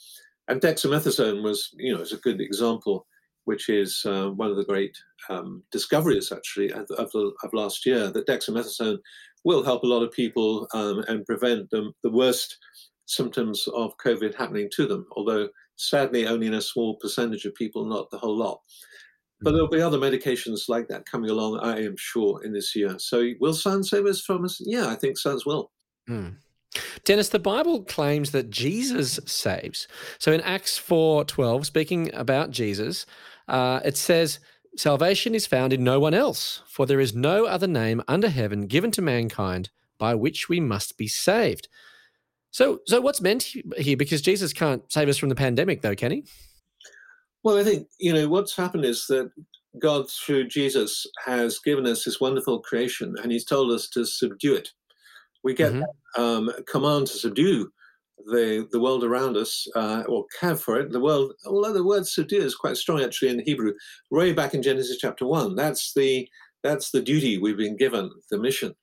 and 0.49 0.61
dexamethasone 0.61 1.43
was, 1.43 1.69
you 1.77 1.93
know, 1.95 2.01
is 2.01 2.13
a 2.13 2.19
good 2.19 2.41
example, 2.41 3.07
which 3.45 3.69
is 3.69 4.03
uh, 4.07 4.29
one 4.29 4.51
of 4.51 4.57
the 4.57 4.65
great 4.65 4.97
um, 5.29 5.63
discoveries 5.71 6.33
actually 6.33 6.73
of, 6.73 6.89
of, 6.91 7.53
last 7.53 7.87
year. 7.87 8.11
That 8.11 8.27
dexamethasone 8.27 8.99
will 9.45 9.65
help 9.65 9.83
a 9.83 9.87
lot 9.87 10.03
of 10.03 10.13
people 10.13 10.69
um, 10.75 11.05
and 11.09 11.25
prevent 11.25 11.71
the, 11.71 11.93
the 12.03 12.11
worst 12.11 12.59
symptoms 13.07 13.67
of 13.75 13.97
COVID 13.97 14.35
happening 14.35 14.69
to 14.77 14.87
them. 14.87 15.07
Although 15.13 15.49
sadly 15.77 16.27
only 16.27 16.47
in 16.47 16.55
a 16.55 16.63
small 16.63 16.97
percentage 16.97 17.45
of 17.47 17.55
people, 17.55 17.85
not 17.85 18.11
the 18.11 18.19
whole 18.19 18.37
lot. 18.37 18.61
But 19.43 19.53
there'll 19.53 19.69
be 19.69 19.81
other 19.81 19.99
medications 19.99 20.69
like 20.69 20.87
that 20.89 21.07
coming 21.07 21.31
along, 21.31 21.61
I 21.61 21.83
am 21.83 21.97
sure, 21.97 22.45
in 22.45 22.53
this 22.53 22.77
year. 22.77 22.97
So 22.99 23.31
will 23.41 23.55
science 23.55 23.89
save 23.91 24.05
us 24.05 24.21
from 24.21 24.45
us? 24.45 24.61
Yeah, 24.63 24.89
I 24.89 24.97
think 24.97 25.17
science 25.17 25.47
will. 25.47 25.71
Mm. 26.09 26.37
Denis, 27.05 27.31
the 27.31 27.39
Bible 27.39 27.83
claims 27.83 28.33
that 28.33 28.51
Jesus 28.51 29.19
saves. 29.25 29.89
So 30.19 30.33
in 30.33 30.41
Acts 30.43 30.79
4:12, 30.79 31.65
speaking 31.65 32.15
about 32.15 32.51
Jesus, 32.51 33.07
uh, 33.51 33.81
it 33.85 33.97
says, 33.97 34.39
Salvation 34.77 35.35
is 35.35 35.47
found 35.47 35.73
in 35.73 35.83
no 35.83 35.99
one 35.99 36.15
else, 36.15 36.63
for 36.67 36.87
there 36.87 37.01
is 37.01 37.15
no 37.15 37.45
other 37.45 37.67
name 37.67 38.03
under 38.07 38.29
heaven 38.29 38.67
given 38.67 38.91
to 38.93 39.03
mankind 39.03 39.71
by 39.99 40.15
which 40.15 40.49
we 40.49 40.61
must 40.61 40.97
be 40.97 41.09
saved. 41.09 41.69
So, 42.53 42.81
so 42.87 43.01
what's 43.01 43.21
meant 43.21 43.53
here? 43.77 43.97
Because 43.97 44.23
Jesus 44.23 44.53
can't 44.53 44.91
save 44.91 45.09
us 45.09 45.19
from 45.19 45.29
the 45.29 45.35
pandemic, 45.35 45.83
though, 45.83 45.95
can 45.95 46.13
he? 46.13 46.25
Well, 47.43 47.59
I 47.59 47.65
think 47.65 47.89
you 47.99 48.13
know 48.13 48.29
what's 48.29 48.57
happened 48.57 48.85
is 48.85 49.07
that 49.09 49.31
God, 49.81 50.09
through 50.11 50.49
Jesus, 50.49 51.07
has 51.25 51.59
given 51.59 51.87
us 51.87 52.05
this 52.05 52.21
wonderful 52.21 52.61
creation, 52.61 53.17
and 53.23 53.33
He's 53.33 53.45
told 53.45 53.73
us 53.73 53.89
to 53.91 54.05
subdue 54.05 54.55
it. 54.55 54.71
We 55.43 55.55
get 55.55 55.73
mm-hmm. 55.73 56.23
um, 56.23 56.51
command 56.67 57.09
to 57.09 57.19
subdue 57.19 57.71
the 58.27 58.69
the 58.71 58.81
world 58.81 59.05
around 59.05 59.37
us, 59.37 59.67
uh, 59.75 60.05
or 60.09 60.25
care 60.39 60.57
for 60.57 60.79
it. 60.81 60.91
The 60.93 61.01
world, 61.01 61.33
although 61.47 61.73
the 61.73 61.85
word 61.85 62.07
subdue 62.07 62.43
is 62.43 62.55
quite 62.55 62.77
strong 62.77 63.03
actually 63.03 63.31
in 63.31 63.41
Hebrew, 63.41 63.73
way 64.11 64.33
back 64.33 64.55
in 64.55 64.63
Genesis 64.63 64.99
chapter 64.99 65.27
one. 65.27 65.55
That's 65.55 65.93
the 65.95 66.29
that's 66.63 66.91
the 66.91 67.03
duty 67.03 67.39
we've 67.39 67.57
been 67.57 67.77
given, 67.77 68.11
the 68.31 68.39
mission 68.39 68.75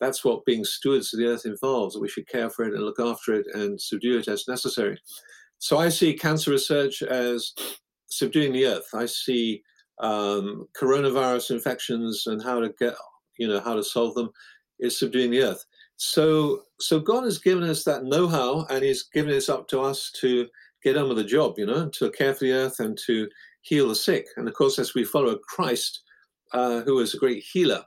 that's 0.00 0.24
what 0.24 0.44
being 0.44 0.64
stewards 0.64 1.12
of 1.12 1.20
the 1.20 1.26
earth 1.26 1.46
involves, 1.46 1.94
that 1.94 2.00
we 2.00 2.08
should 2.08 2.28
care 2.28 2.50
for 2.50 2.64
it 2.64 2.74
and 2.74 2.82
look 2.82 3.00
after 3.00 3.34
it 3.34 3.46
and 3.54 3.80
subdue 3.80 4.18
it 4.18 4.28
as 4.28 4.46
necessary. 4.48 4.98
So 5.58 5.78
I 5.78 5.88
see 5.88 6.14
cancer 6.14 6.50
research 6.50 7.02
as 7.02 7.52
subduing 8.08 8.52
the 8.52 8.66
earth. 8.66 8.88
I 8.94 9.06
see 9.06 9.62
um, 10.00 10.66
coronavirus 10.78 11.52
infections 11.52 12.24
and 12.26 12.42
how 12.42 12.60
to 12.60 12.72
get, 12.78 12.94
you 13.38 13.48
know, 13.48 13.60
how 13.60 13.74
to 13.74 13.82
solve 13.82 14.14
them 14.14 14.30
is 14.78 14.98
subduing 14.98 15.30
the 15.30 15.42
earth. 15.42 15.64
So, 15.96 16.62
so 16.78 17.00
God 17.00 17.24
has 17.24 17.38
given 17.38 17.64
us 17.64 17.84
that 17.84 18.04
know-how, 18.04 18.66
and 18.70 18.84
He's 18.84 19.04
given 19.14 19.32
it 19.32 19.48
up 19.48 19.68
to 19.68 19.80
us 19.80 20.12
to 20.20 20.46
get 20.82 20.96
on 20.96 21.08
with 21.08 21.16
the 21.16 21.24
job, 21.24 21.58
you 21.58 21.66
know, 21.66 21.88
to 21.88 22.10
care 22.10 22.34
for 22.34 22.44
the 22.44 22.52
earth 22.52 22.80
and 22.80 22.98
to 23.06 23.28
heal 23.62 23.88
the 23.88 23.94
sick. 23.94 24.26
And 24.36 24.46
of 24.46 24.54
course, 24.54 24.78
as 24.78 24.94
we 24.94 25.04
follow 25.04 25.36
Christ, 25.36 26.02
uh, 26.52 26.82
who 26.82 27.00
is 27.00 27.14
a 27.14 27.18
great 27.18 27.42
healer, 27.50 27.82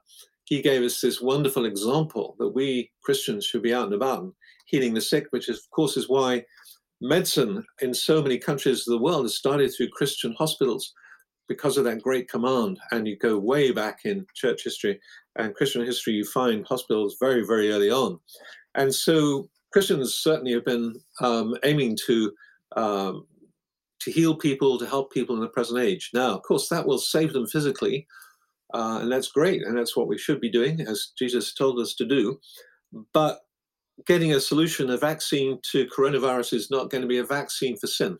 he 0.46 0.62
gave 0.62 0.82
us 0.82 1.00
this 1.00 1.22
wonderful 1.22 1.66
example 1.66 2.36
that 2.40 2.50
we 2.50 2.92
Christians 3.04 3.46
should 3.46 3.62
be 3.62 3.74
out 3.74 3.86
and 3.86 3.94
about 3.94 4.34
healing 4.66 4.94
the 4.94 5.02
sick, 5.02 5.28
which 5.30 5.48
is, 5.48 5.60
of 5.60 5.70
course 5.70 5.96
is 5.96 6.10
why 6.10 6.44
medicine 7.02 7.64
in 7.82 7.94
so 7.94 8.22
many 8.22 8.38
countries 8.38 8.88
of 8.88 8.92
the 8.92 9.04
world 9.04 9.24
has 9.24 9.38
started 9.38 9.72
through 9.72 9.90
Christian 9.90 10.36
hospitals 10.38 10.94
because 11.50 11.78
of 11.78 11.84
that 11.84 12.02
great 12.02 12.30
command. 12.30 12.80
And 12.92 13.06
you 13.06 13.18
go 13.18 13.38
way 13.38 13.72
back 13.72 14.06
in 14.06 14.26
church 14.34 14.64
history 14.64 15.02
and 15.36 15.56
Christian 15.56 15.84
history, 15.84 16.14
you 16.14 16.26
find 16.26 16.66
hospitals 16.66 17.18
very, 17.20 17.46
very 17.46 17.72
early 17.72 17.92
on. 17.92 18.20
And 18.76 18.94
so 18.94 19.50
Christians 19.74 20.14
certainly 20.14 20.54
have 20.54 20.66
been 20.66 20.96
um, 21.20 21.56
aiming 21.64 21.98
to 22.06 22.32
um, 22.78 23.26
to 24.02 24.12
heal 24.12 24.34
people, 24.34 24.78
to 24.78 24.86
help 24.86 25.12
people 25.12 25.36
in 25.36 25.42
the 25.42 25.50
present 25.50 25.80
age. 25.80 26.12
Now, 26.14 26.34
of 26.34 26.44
course, 26.44 26.70
that 26.70 26.86
will 26.86 27.00
save 27.00 27.34
them 27.34 27.48
physically, 27.48 28.08
uh, 28.74 29.00
and 29.02 29.12
that's 29.12 29.28
great. 29.28 29.64
And 29.64 29.78
that's 29.78 29.98
what 29.98 30.08
we 30.08 30.18
should 30.18 30.40
be 30.40 30.50
doing, 30.50 30.80
as 30.82 31.12
Jesus 31.18 31.54
told 31.54 31.80
us 31.80 31.96
to 31.96 32.06
do. 32.06 32.40
But 33.14 33.40
getting 34.06 34.34
a 34.34 34.40
solution, 34.40 34.90
a 34.90 34.98
vaccine 34.98 35.60
to 35.72 35.86
coronavirus 35.88 36.54
is 36.54 36.72
not 36.72 36.90
going 36.90 37.02
to 37.02 37.08
be 37.08 37.18
a 37.18 37.26
vaccine 37.26 37.76
for 37.76 37.88
sin. 37.88 38.18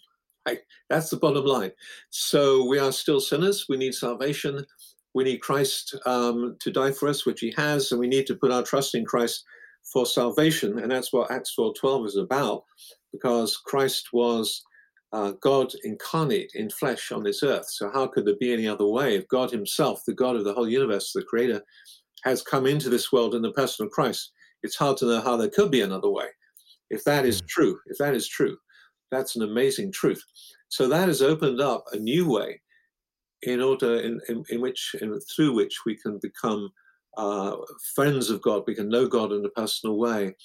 That's 0.90 1.10
the 1.10 1.18
bottom 1.18 1.46
line. 1.46 1.72
So 2.10 2.66
we 2.66 2.80
are 2.80 2.92
still 2.92 3.20
sinners. 3.20 3.66
We 3.70 3.78
need 3.78 3.94
salvation. 3.94 4.66
we 5.14 5.24
need 5.24 5.42
Christ 5.42 5.96
um, 6.06 6.56
to 6.60 6.72
die 6.72 6.92
for 6.92 7.10
us, 7.10 7.26
which 7.26 7.40
he 7.40 7.54
has, 7.58 7.92
and 7.92 8.00
we 8.00 8.08
need 8.08 8.28
to 8.28 8.36
put 8.36 8.52
our 8.52 8.64
trust 8.64 8.96
in 8.96 9.06
Christ 9.06 9.44
for 9.92 10.06
salvation. 10.06 10.80
And 10.80 10.92
that's 10.92 11.12
what 11.12 11.32
Acts 11.32 11.56
12 11.56 12.06
is 12.06 12.16
about, 12.16 12.64
because 13.12 13.58
Christ 13.58 14.10
was 14.14 14.64
uh, 15.12 15.34
God 15.42 15.72
incarnate 15.84 16.52
in 16.54 16.70
flesh 16.70 17.12
on 17.12 17.24
this 17.24 17.42
earth. 17.44 17.68
So, 17.70 17.90
how 17.92 18.08
could 18.08 18.26
there 18.26 18.36
be 18.40 18.54
any 18.54 18.68
other 18.68 18.86
way? 18.86 19.16
If 19.16 19.28
God 19.28 19.50
Himself, 19.50 20.04
the 20.06 20.14
God 20.14 20.36
of 20.36 20.44
the 20.44 20.54
whole 20.54 20.70
universe, 20.70 21.12
the 21.14 21.24
Creator, 21.24 21.64
has 22.24 22.44
come 22.44 22.68
into 22.68 22.90
this 22.90 23.12
world 23.12 23.34
in 23.34 23.42
the 23.42 23.52
person 23.54 23.86
of 23.86 23.92
Christ, 23.92 24.32
it's 24.62 24.76
hard 24.76 24.98
to 24.98 25.06
know 25.06 25.22
how 25.22 25.38
there 25.38 25.50
could 25.50 25.72
be 25.72 25.82
another 25.82 26.10
way. 26.10 26.28
If 26.90 27.04
that 27.06 27.26
is 27.26 27.40
hmm. 27.40 27.46
true, 27.48 27.80
if 27.88 27.98
that 27.98 28.14
is 28.14 28.28
true, 28.28 28.58
that's 29.12 29.36
an 29.36 29.44
amazing 29.44 29.92
truth. 29.92 30.24
So, 30.70 30.88
that 30.88 31.08
has 31.08 31.22
opened 31.22 31.62
up 31.62 31.86
a 31.92 31.98
new 31.98 32.30
way 32.30 32.62
in 33.42 33.62
order 33.62 33.96
in, 34.00 34.20
in, 34.28 34.44
in 34.50 34.62
which 34.62 34.96
in, 35.02 35.18
through 35.34 35.54
which 35.54 35.80
we 35.86 35.96
can 35.96 36.20
become 36.22 36.70
uh, 37.18 37.56
friends 37.96 38.30
of 38.30 38.42
God, 38.42 38.64
we 38.68 38.76
can 38.76 38.90
know 38.90 39.08
God 39.08 39.32
in 39.32 39.46
a 39.46 39.50
personal 39.50 39.98
way 39.98 40.36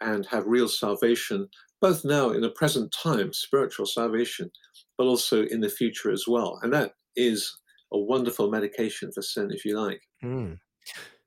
and 0.00 0.26
have 0.26 0.46
real 0.46 0.68
salvation 0.68 1.48
both 1.80 2.04
now 2.04 2.30
in 2.30 2.42
the 2.42 2.50
present 2.50 2.92
time, 2.92 3.32
spiritual 3.32 3.86
salvation, 3.86 4.50
but 4.98 5.04
also 5.04 5.44
in 5.44 5.60
the 5.60 5.68
future 5.68 6.10
as 6.10 6.24
well. 6.28 6.58
And 6.62 6.72
that 6.72 6.92
is 7.16 7.56
a 7.92 7.98
wonderful 7.98 8.50
medication 8.50 9.10
for 9.12 9.22
sin, 9.22 9.50
if 9.50 9.64
you 9.64 9.78
like. 9.80 10.02
Mm. 10.22 10.58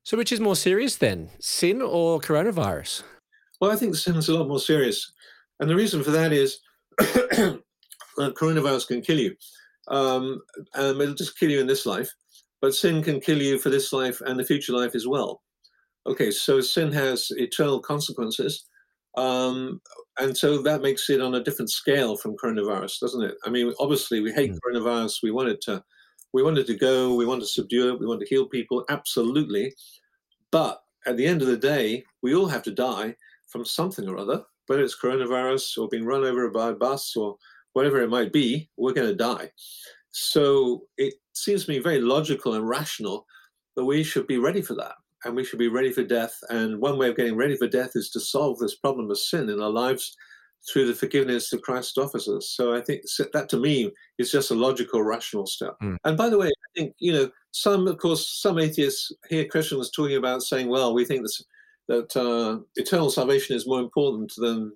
So, 0.04 0.18
which 0.18 0.32
is 0.32 0.40
more 0.40 0.56
serious 0.56 0.96
then, 0.98 1.30
sin 1.40 1.82
or 1.82 2.20
coronavirus? 2.20 3.04
Well, 3.60 3.72
I 3.72 3.76
think 3.76 3.96
sin 3.96 4.16
is 4.16 4.30
a 4.30 4.38
lot 4.38 4.48
more 4.48 4.60
serious. 4.60 5.12
And 5.60 5.70
the 5.70 5.76
reason 5.76 6.04
for 6.04 6.12
that 6.12 6.34
is 6.34 6.60
coronavirus 8.18 8.88
can 8.88 9.02
kill 9.02 9.20
you. 9.20 9.36
Um, 9.88 10.42
um, 10.76 11.02
it'll 11.02 11.16
just 11.16 11.38
kill 11.38 11.50
you 11.52 11.60
in 11.60 11.68
this 11.68 11.86
life, 11.86 12.10
but 12.62 12.74
sin 12.74 13.04
can 13.04 13.20
kill 13.20 13.42
you 13.42 13.60
for 13.60 13.70
this 13.70 13.92
life 13.92 14.22
and 14.22 14.40
the 14.40 14.46
future 14.46 14.74
life 14.74 14.96
as 14.96 15.08
well. 15.08 15.42
Okay, 16.06 16.32
so 16.32 16.62
sin 16.62 16.92
has 16.92 17.28
eternal 17.32 17.80
consequences. 17.80 18.66
Um, 19.16 19.82
and 20.20 20.36
so 20.36 20.62
that 20.62 20.82
makes 20.82 21.10
it 21.10 21.22
on 21.22 21.36
a 21.36 21.44
different 21.44 21.72
scale 21.72 22.16
from 22.16 22.36
coronavirus, 22.36 23.00
doesn't 23.00 23.24
it? 23.24 23.36
I 23.46 23.50
mean, 23.50 23.74
obviously, 23.80 24.20
we 24.20 24.32
hate 24.32 24.52
mm. 24.52 24.60
coronavirus. 24.66 25.24
We 25.24 25.32
want 25.32 25.50
it 25.50 25.62
to, 25.62 25.84
we 26.34 26.44
want 26.44 26.58
it 26.58 26.68
to 26.68 26.76
go. 26.76 27.16
We 27.16 27.26
want 27.26 27.42
to 27.42 27.48
subdue 27.48 27.94
it. 27.94 28.00
We 28.00 28.06
want 28.06 28.20
to 28.22 28.28
heal 28.28 28.48
people. 28.48 28.86
Absolutely, 28.90 29.74
but 30.52 30.82
at 31.06 31.18
the 31.18 31.26
end 31.26 31.42
of 31.42 31.48
the 31.48 31.58
day, 31.58 32.04
we 32.22 32.36
all 32.36 32.48
have 32.48 32.64
to 32.64 32.72
die 32.72 33.16
from 33.48 33.66
something 33.66 34.08
or 34.08 34.18
other, 34.18 34.44
whether 34.68 34.84
it's 34.84 35.00
coronavirus 35.00 35.78
or 35.78 35.88
being 35.90 36.06
run 36.06 36.24
over 36.24 36.50
by 36.50 36.70
a 36.70 36.74
bus 36.74 37.16
or 37.16 37.38
whatever 37.74 38.02
it 38.02 38.10
might 38.10 38.32
be. 38.32 38.70
We're 38.78 38.94
going 38.94 39.10
to 39.10 39.16
die. 39.16 39.52
So 40.12 40.84
it 40.98 41.16
seems 41.34 41.66
to 41.66 41.72
me 41.72 41.80
very 41.80 42.00
logical 42.00 42.54
and 42.54 42.68
rational 42.68 43.26
that 43.76 43.86
we 43.86 44.04
should 44.04 44.28
be 44.28 44.38
ready 44.38 44.62
for 44.62 44.76
that 44.76 44.94
and 45.26 45.36
we 45.36 45.44
should 45.44 45.60
be 45.60 45.70
ready 45.70 45.92
for 45.92 46.04
death. 46.04 46.38
And 46.50 46.80
one 46.80 46.98
way 46.98 47.10
of 47.10 47.18
getting 47.18 47.36
ready 47.36 47.56
for 47.56 47.68
death 47.68 47.92
is 47.96 48.10
to 48.12 48.20
solve 48.20 48.60
this 48.60 48.76
problem 48.76 49.10
of 49.10 49.18
sin 49.18 49.50
in 49.50 49.62
our 49.62 49.70
lives 49.70 50.16
through 50.72 50.88
the 50.88 50.94
forgiveness 50.94 51.50
that 51.50 51.64
Christ 51.64 51.98
offers 51.98 52.28
us. 52.28 52.50
So 52.50 52.74
I 52.74 52.82
think 52.82 53.02
that 53.34 53.50
to 53.50 53.58
me 53.58 53.92
is 54.18 54.32
just 54.32 54.52
a 54.52 54.56
logical, 54.56 55.04
rational 55.04 55.46
step. 55.46 55.76
Mm. 55.82 55.98
And 56.06 56.18
by 56.18 56.30
the 56.30 56.38
way, 56.38 56.48
I 56.48 56.70
think, 56.80 56.96
you 57.00 57.12
know, 57.12 57.30
some, 57.52 57.88
of 57.88 57.98
course, 57.98 58.42
some 58.42 58.60
atheists 58.60 59.12
hear 59.30 59.46
Christians 59.46 59.92
talking 59.92 60.16
about 60.16 60.42
saying, 60.42 60.70
well, 60.70 60.94
we 60.94 61.06
think 61.06 61.22
this, 61.22 61.44
that 61.88 62.16
uh, 62.16 62.60
eternal 62.76 63.10
salvation 63.10 63.56
is 63.56 63.68
more 63.68 63.80
important 63.80 64.34
than 64.38 64.74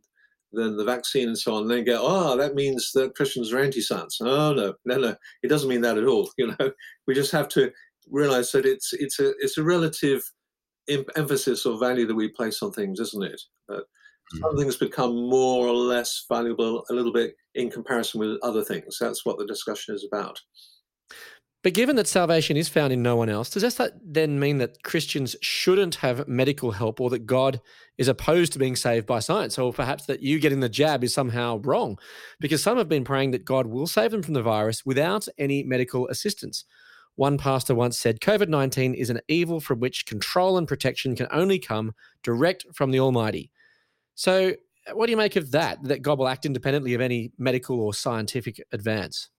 than 0.54 0.78
the 0.78 0.84
vaccine 0.84 1.28
and 1.28 1.38
so 1.38 1.56
on. 1.56 1.63
And 1.63 1.72
they 1.72 1.84
go, 1.84 2.00
oh, 2.02 2.38
that 2.38 2.56
means 2.56 2.91
that 2.93 3.15
Christians 3.15 3.52
are 3.52 3.60
anti-science. 3.60 4.20
Oh 4.22 4.54
no, 4.54 4.74
no, 4.86 4.98
no, 4.98 5.15
it 5.43 5.48
doesn't 5.50 5.70
mean 5.70 5.82
that 5.82 5.98
at 5.98 6.08
all. 6.08 6.30
You 6.38 6.48
know, 6.48 6.72
we 7.06 7.13
just 7.13 7.32
have 7.32 7.50
to 7.50 7.72
realize 8.10 8.52
that 8.52 8.65
it's 8.65 8.93
it's 8.93 9.20
a 9.20 9.34
it's 9.39 9.58
a 9.58 9.63
relative 9.63 10.22
emphasis 11.15 11.65
or 11.65 11.78
value 11.78 12.06
that 12.08 12.15
we 12.15 12.30
place 12.30 12.62
on 12.62 12.72
things, 12.72 13.00
isn't 13.00 13.24
it? 13.24 13.41
That 13.67 13.84
mm. 14.36 14.39
some 14.41 14.58
things 14.58 14.78
become 14.78 15.30
more 15.30 15.67
or 15.67 15.74
less 15.74 16.26
valuable 16.30 16.86
a 16.89 16.93
little 16.93 17.13
bit 17.13 17.36
in 17.56 17.70
comparison 17.70 18.20
with 18.20 18.39
other 18.43 18.63
things. 18.63 18.98
That's 19.00 19.26
what 19.26 19.38
the 19.38 19.46
discussion 19.46 19.96
is 19.96 20.08
about. 20.12 20.39
But 21.63 21.74
given 21.74 21.96
that 21.96 22.08
salvation 22.08 22.56
is 22.56 22.70
found 22.70 22.93
in 22.93 23.02
no 23.02 23.15
one 23.15 23.30
else, 23.30 23.50
does 23.50 23.76
that 23.76 23.93
then 24.04 24.39
mean 24.39 24.60
that 24.60 24.84
Christians 24.84 25.36
shouldn't 25.41 25.96
have 25.96 26.28
medical 26.28 26.72
help 26.72 27.02
or 27.02 27.10
that 27.10 27.26
God 27.26 27.60
is 27.98 28.08
opposed 28.08 28.54
to 28.54 28.60
being 28.60 28.76
saved 28.76 29.08
by 29.08 29.20
science? 29.20 29.58
Or 29.58 29.74
perhaps 29.74 30.06
that 30.06 30.22
you 30.22 30.39
getting 30.39 30.60
the 30.60 30.70
jab 30.70 31.04
is 31.04 31.13
somehow 31.13 31.60
wrong? 31.63 31.98
Because 32.39 32.62
some 32.62 32.78
have 32.78 32.88
been 32.88 33.04
praying 33.04 33.32
that 33.32 33.43
God 33.43 33.65
will 33.65 33.88
save 33.88 34.12
them 34.12 34.22
from 34.22 34.36
the 34.36 34.43
virus 34.43 34.86
without 34.86 35.28
any 35.38 35.63
medical 35.63 36.08
assistance. 36.10 36.63
One 37.15 37.39
pastor 37.39 37.74
once 37.74 37.98
said 37.98 38.20
COVID 38.20 38.48
19 38.48 38.93
is 38.93 39.10
an 39.10 39.22
evil 39.28 39.60
from 39.60 39.80
which 39.80 40.06
control 40.06 40.60
and 40.60 40.67
protection 40.67 41.15
can 41.15 41.28
only 41.32 41.58
come 41.58 41.96
direct 42.22 42.67
from 42.76 42.91
the 42.91 43.00
Almighty. 43.00 43.50
So, 44.13 44.54
what 44.93 45.08
do 45.08 45.12
you 45.12 45.17
make 45.17 45.36
of 45.36 45.52
that, 45.52 45.84
that 45.84 46.04
God 46.04 46.20
will 46.20 46.28
act 46.28 46.46
independently 46.46 46.93
of 46.93 47.02
any 47.02 47.32
medical 47.39 47.82
or 47.82 47.96
scientific 47.96 48.63
advance? 48.72 49.30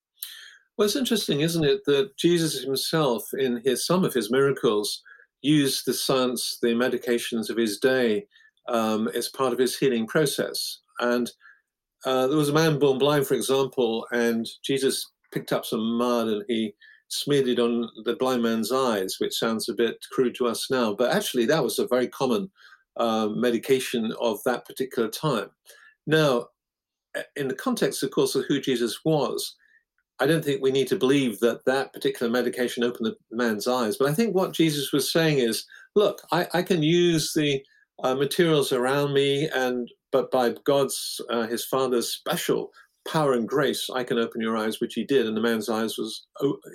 Well, 0.78 0.86
it's 0.86 0.94
interesting, 0.94 1.40
isn't 1.40 1.64
it, 1.64 1.84
that 1.86 2.16
Jesus 2.16 2.62
himself, 2.62 3.24
in 3.36 3.60
his 3.64 3.84
some 3.84 4.04
of 4.04 4.14
his 4.14 4.30
miracles, 4.30 5.02
used 5.42 5.84
the 5.84 5.92
science, 5.92 6.58
the 6.62 6.68
medications 6.68 7.50
of 7.50 7.56
his 7.56 7.80
day 7.80 8.26
um, 8.68 9.08
as 9.08 9.28
part 9.28 9.52
of 9.52 9.58
his 9.58 9.76
healing 9.76 10.06
process. 10.06 10.78
And 11.00 11.28
uh, 12.06 12.28
there 12.28 12.38
was 12.38 12.50
a 12.50 12.54
man 12.54 12.78
born 12.78 12.98
blind, 12.98 13.26
for 13.26 13.34
example, 13.34 14.06
and 14.12 14.46
Jesus 14.64 15.10
picked 15.32 15.52
up 15.52 15.66
some 15.66 15.98
mud 15.98 16.28
and 16.28 16.44
he 16.46 16.74
smeared 17.08 17.48
it 17.48 17.58
on 17.58 17.88
the 18.04 18.14
blind 18.14 18.44
man's 18.44 18.70
eyes, 18.70 19.16
which 19.18 19.36
sounds 19.36 19.68
a 19.68 19.74
bit 19.74 19.96
crude 20.12 20.36
to 20.36 20.46
us 20.46 20.70
now, 20.70 20.94
but 20.94 21.12
actually 21.12 21.46
that 21.46 21.64
was 21.64 21.80
a 21.80 21.88
very 21.88 22.06
common 22.06 22.50
uh, 22.98 23.28
medication 23.28 24.12
of 24.20 24.38
that 24.44 24.64
particular 24.64 25.08
time. 25.08 25.50
Now, 26.06 26.48
in 27.34 27.48
the 27.48 27.54
context, 27.54 28.04
of 28.04 28.12
course, 28.12 28.36
of 28.36 28.44
who 28.46 28.60
Jesus 28.60 29.00
was, 29.04 29.56
I 30.20 30.26
don't 30.26 30.44
think 30.44 30.60
we 30.60 30.72
need 30.72 30.88
to 30.88 30.96
believe 30.96 31.38
that 31.40 31.64
that 31.66 31.92
particular 31.92 32.30
medication 32.30 32.82
opened 32.82 33.06
the 33.06 33.36
man's 33.36 33.68
eyes. 33.68 33.96
But 33.96 34.08
I 34.08 34.14
think 34.14 34.34
what 34.34 34.52
Jesus 34.52 34.92
was 34.92 35.12
saying 35.12 35.38
is, 35.38 35.64
look, 35.94 36.22
I, 36.32 36.48
I 36.54 36.62
can 36.62 36.82
use 36.82 37.32
the 37.34 37.62
uh, 38.02 38.14
materials 38.14 38.72
around 38.72 39.12
me, 39.12 39.48
and 39.48 39.88
but 40.10 40.30
by 40.30 40.54
God's, 40.64 41.20
uh, 41.30 41.46
His 41.46 41.64
Father's 41.64 42.08
special 42.08 42.70
power 43.06 43.32
and 43.32 43.48
grace, 43.48 43.88
I 43.92 44.04
can 44.04 44.18
open 44.18 44.40
your 44.40 44.56
eyes, 44.56 44.80
which 44.80 44.94
he 44.94 45.04
did, 45.04 45.26
and 45.26 45.36
the 45.36 45.40
man's 45.40 45.68
eyes 45.68 45.96
was 45.96 46.26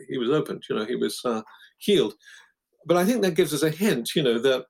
he 0.09 0.17
was 0.17 0.29
opened. 0.29 0.63
You 0.69 0.77
know, 0.77 0.85
he 0.85 0.95
was 0.95 1.19
uh, 1.25 1.41
healed. 1.77 2.15
But 2.85 2.97
I 2.97 3.05
think 3.05 3.21
that 3.21 3.35
gives 3.35 3.53
us 3.53 3.63
a 3.63 3.69
hint. 3.69 4.11
You 4.15 4.23
know 4.23 4.39
that 4.39 4.65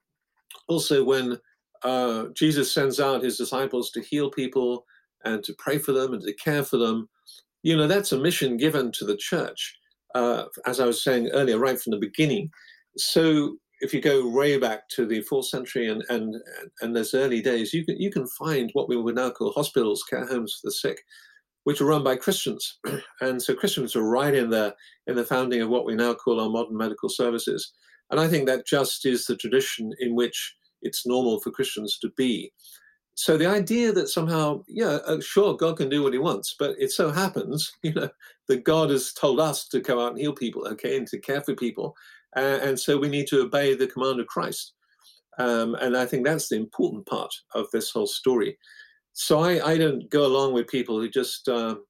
also 0.67 1.03
when 1.03 1.37
uh, 1.83 2.25
Jesus 2.35 2.71
sends 2.71 2.99
out 2.99 3.23
his 3.23 3.37
disciples 3.37 3.91
to 3.91 4.01
heal 4.01 4.29
people 4.29 4.85
and 5.25 5.43
to 5.43 5.53
pray 5.57 5.77
for 5.77 5.91
them 5.91 6.13
and 6.13 6.21
to 6.23 6.33
care 6.33 6.63
for 6.63 6.77
them, 6.77 7.09
you 7.63 7.75
know 7.75 7.87
that's 7.87 8.11
a 8.11 8.19
mission 8.19 8.57
given 8.57 8.91
to 8.93 9.05
the 9.05 9.17
church. 9.17 9.77
Uh, 10.13 10.45
as 10.67 10.79
I 10.79 10.85
was 10.85 11.03
saying 11.03 11.29
earlier, 11.29 11.57
right 11.57 11.79
from 11.79 11.91
the 11.91 11.97
beginning. 11.97 12.51
So 12.97 13.57
if 13.79 13.93
you 13.93 14.01
go 14.01 14.29
way 14.29 14.57
back 14.57 14.87
to 14.89 15.05
the 15.05 15.21
fourth 15.21 15.47
century 15.47 15.89
and 15.89 16.03
and 16.09 16.35
and 16.81 16.95
those 16.95 17.13
early 17.13 17.41
days, 17.41 17.73
you 17.73 17.85
can 17.85 17.99
you 17.99 18.11
can 18.11 18.27
find 18.27 18.69
what 18.73 18.89
we 18.89 18.97
would 18.97 19.15
now 19.15 19.31
call 19.31 19.51
hospitals, 19.51 20.03
care 20.03 20.27
homes 20.27 20.59
for 20.61 20.67
the 20.67 20.71
sick, 20.71 21.01
which 21.63 21.81
were 21.81 21.87
run 21.87 22.03
by 22.03 22.15
Christians. 22.15 22.79
and 23.21 23.41
so 23.41 23.55
Christians 23.55 23.95
were 23.95 24.09
right 24.09 24.35
in 24.35 24.49
the 24.49 24.75
in 25.07 25.15
the 25.15 25.25
founding 25.25 25.61
of 25.61 25.69
what 25.69 25.85
we 25.85 25.95
now 25.95 26.13
call 26.13 26.39
our 26.39 26.49
modern 26.49 26.77
medical 26.77 27.09
services. 27.09 27.73
And 28.11 28.19
I 28.19 28.27
think 28.27 28.45
that 28.45 28.67
just 28.67 29.05
is 29.05 29.25
the 29.25 29.35
tradition 29.35 29.91
in 29.99 30.15
which 30.15 30.55
it's 30.81 31.05
normal 31.05 31.39
for 31.39 31.51
Christians 31.51 31.97
to 31.99 32.09
be. 32.15 32.51
So 33.15 33.37
the 33.37 33.45
idea 33.45 33.91
that 33.91 34.09
somehow, 34.09 34.63
yeah, 34.67 34.97
uh, 35.05 35.21
sure, 35.21 35.55
God 35.55 35.77
can 35.77 35.89
do 35.89 36.01
what 36.01 36.13
he 36.13 36.19
wants, 36.19 36.55
but 36.57 36.75
it 36.79 36.91
so 36.91 37.11
happens, 37.11 37.71
you 37.83 37.93
know, 37.93 38.09
that 38.47 38.63
God 38.63 38.89
has 38.89 39.13
told 39.13 39.39
us 39.39 39.67
to 39.69 39.79
go 39.79 40.03
out 40.03 40.11
and 40.11 40.19
heal 40.19 40.33
people, 40.33 40.67
okay, 40.67 40.97
and 40.97 41.07
to 41.07 41.19
care 41.19 41.41
for 41.41 41.55
people. 41.55 41.95
Uh, 42.35 42.59
and 42.61 42.79
so 42.79 42.97
we 42.97 43.09
need 43.09 43.27
to 43.27 43.41
obey 43.41 43.75
the 43.75 43.87
command 43.87 44.19
of 44.19 44.27
Christ. 44.27 44.73
Um, 45.37 45.75
and 45.75 45.95
I 45.95 46.05
think 46.05 46.25
that's 46.25 46.49
the 46.49 46.55
important 46.55 47.05
part 47.05 47.33
of 47.53 47.67
this 47.71 47.91
whole 47.91 48.07
story. 48.07 48.57
So 49.13 49.39
I, 49.39 49.73
I 49.73 49.77
don't 49.77 50.09
go 50.09 50.25
along 50.25 50.53
with 50.53 50.67
people 50.67 50.99
who 50.99 51.09
just, 51.09 51.47
um, 51.47 51.83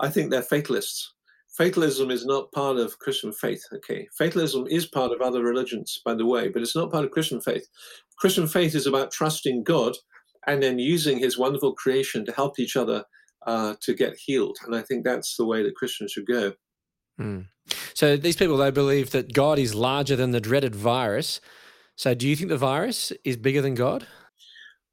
I 0.00 0.08
think 0.08 0.30
they're 0.30 0.42
fatalists. 0.42 1.14
Fatalism 1.56 2.10
is 2.10 2.24
not 2.24 2.52
part 2.52 2.78
of 2.78 2.98
Christian 3.00 3.32
faith, 3.32 3.62
okay? 3.74 4.06
Fatalism 4.16 4.66
is 4.68 4.86
part 4.86 5.12
of 5.12 5.20
other 5.20 5.42
religions, 5.42 6.00
by 6.04 6.14
the 6.14 6.24
way, 6.24 6.48
but 6.48 6.62
it's 6.62 6.76
not 6.76 6.90
part 6.90 7.04
of 7.04 7.10
Christian 7.10 7.40
faith. 7.40 7.66
Christian 8.18 8.46
faith 8.46 8.74
is 8.74 8.86
about 8.86 9.10
trusting 9.10 9.64
God 9.64 9.96
and 10.46 10.62
then 10.62 10.78
using 10.78 11.18
his 11.18 11.38
wonderful 11.38 11.74
creation 11.74 12.24
to 12.24 12.32
help 12.32 12.58
each 12.58 12.76
other 12.76 13.04
uh, 13.46 13.74
to 13.80 13.94
get 13.94 14.16
healed. 14.16 14.58
And 14.64 14.74
I 14.74 14.82
think 14.82 15.04
that's 15.04 15.36
the 15.36 15.46
way 15.46 15.62
that 15.62 15.74
Christians 15.74 16.12
should 16.12 16.26
go. 16.26 16.52
Mm. 17.20 17.46
So 17.94 18.16
these 18.16 18.36
people, 18.36 18.56
they 18.56 18.70
believe 18.70 19.10
that 19.10 19.32
God 19.32 19.58
is 19.58 19.74
larger 19.74 20.16
than 20.16 20.30
the 20.30 20.40
dreaded 20.40 20.74
virus. 20.74 21.40
So 21.96 22.14
do 22.14 22.28
you 22.28 22.36
think 22.36 22.48
the 22.48 22.56
virus 22.56 23.12
is 23.24 23.36
bigger 23.36 23.60
than 23.60 23.74
God? 23.74 24.06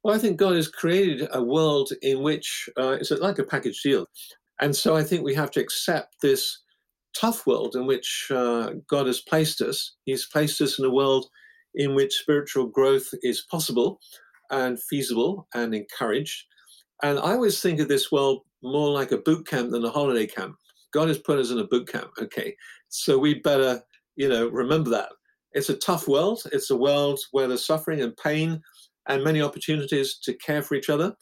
Well, 0.02 0.14
I 0.14 0.18
think 0.18 0.36
God 0.36 0.54
has 0.54 0.68
created 0.68 1.28
a 1.32 1.42
world 1.42 1.90
in 2.02 2.22
which 2.22 2.68
uh, 2.76 2.96
it's 3.00 3.10
like 3.10 3.38
a 3.38 3.44
package 3.44 3.82
deal. 3.82 4.06
And 4.60 4.74
so 4.74 4.96
I 4.96 5.02
think 5.02 5.24
we 5.24 5.34
have 5.34 5.50
to 5.52 5.60
accept 5.60 6.16
this 6.22 6.58
tough 7.14 7.46
world 7.46 7.74
in 7.74 7.86
which 7.86 8.28
uh, 8.30 8.72
God 8.88 9.06
has 9.06 9.20
placed 9.20 9.60
us. 9.60 9.96
He's 10.04 10.26
placed 10.26 10.60
us 10.60 10.78
in 10.78 10.84
a 10.84 10.90
world 10.90 11.26
in 11.74 11.94
which 11.94 12.14
spiritual 12.14 12.66
growth 12.66 13.08
is 13.22 13.46
possible 13.50 14.00
and 14.50 14.82
feasible 14.82 15.46
and 15.54 15.74
encouraged. 15.74 16.44
And 17.02 17.18
I 17.18 17.32
always 17.32 17.60
think 17.60 17.80
of 17.80 17.88
this 17.88 18.10
world 18.10 18.42
more 18.62 18.90
like 18.90 19.12
a 19.12 19.18
boot 19.18 19.46
camp 19.46 19.70
than 19.70 19.84
a 19.84 19.90
holiday 19.90 20.26
camp. 20.26 20.56
God 20.92 21.08
has 21.08 21.18
put 21.18 21.38
us 21.38 21.50
in 21.50 21.58
a 21.58 21.66
boot 21.66 21.88
camp. 21.88 22.10
Okay. 22.20 22.54
So 22.88 23.18
we 23.18 23.34
better, 23.34 23.82
you 24.16 24.28
know, 24.28 24.48
remember 24.48 24.90
that. 24.90 25.10
It's 25.52 25.68
a 25.68 25.76
tough 25.76 26.08
world. 26.08 26.42
It's 26.52 26.70
a 26.70 26.76
world 26.76 27.20
where 27.32 27.48
there's 27.48 27.66
suffering 27.66 28.00
and 28.00 28.16
pain 28.16 28.60
and 29.08 29.24
many 29.24 29.40
opportunities 29.40 30.18
to 30.24 30.34
care 30.34 30.62
for 30.62 30.74
each 30.74 30.90
other. 30.90 31.14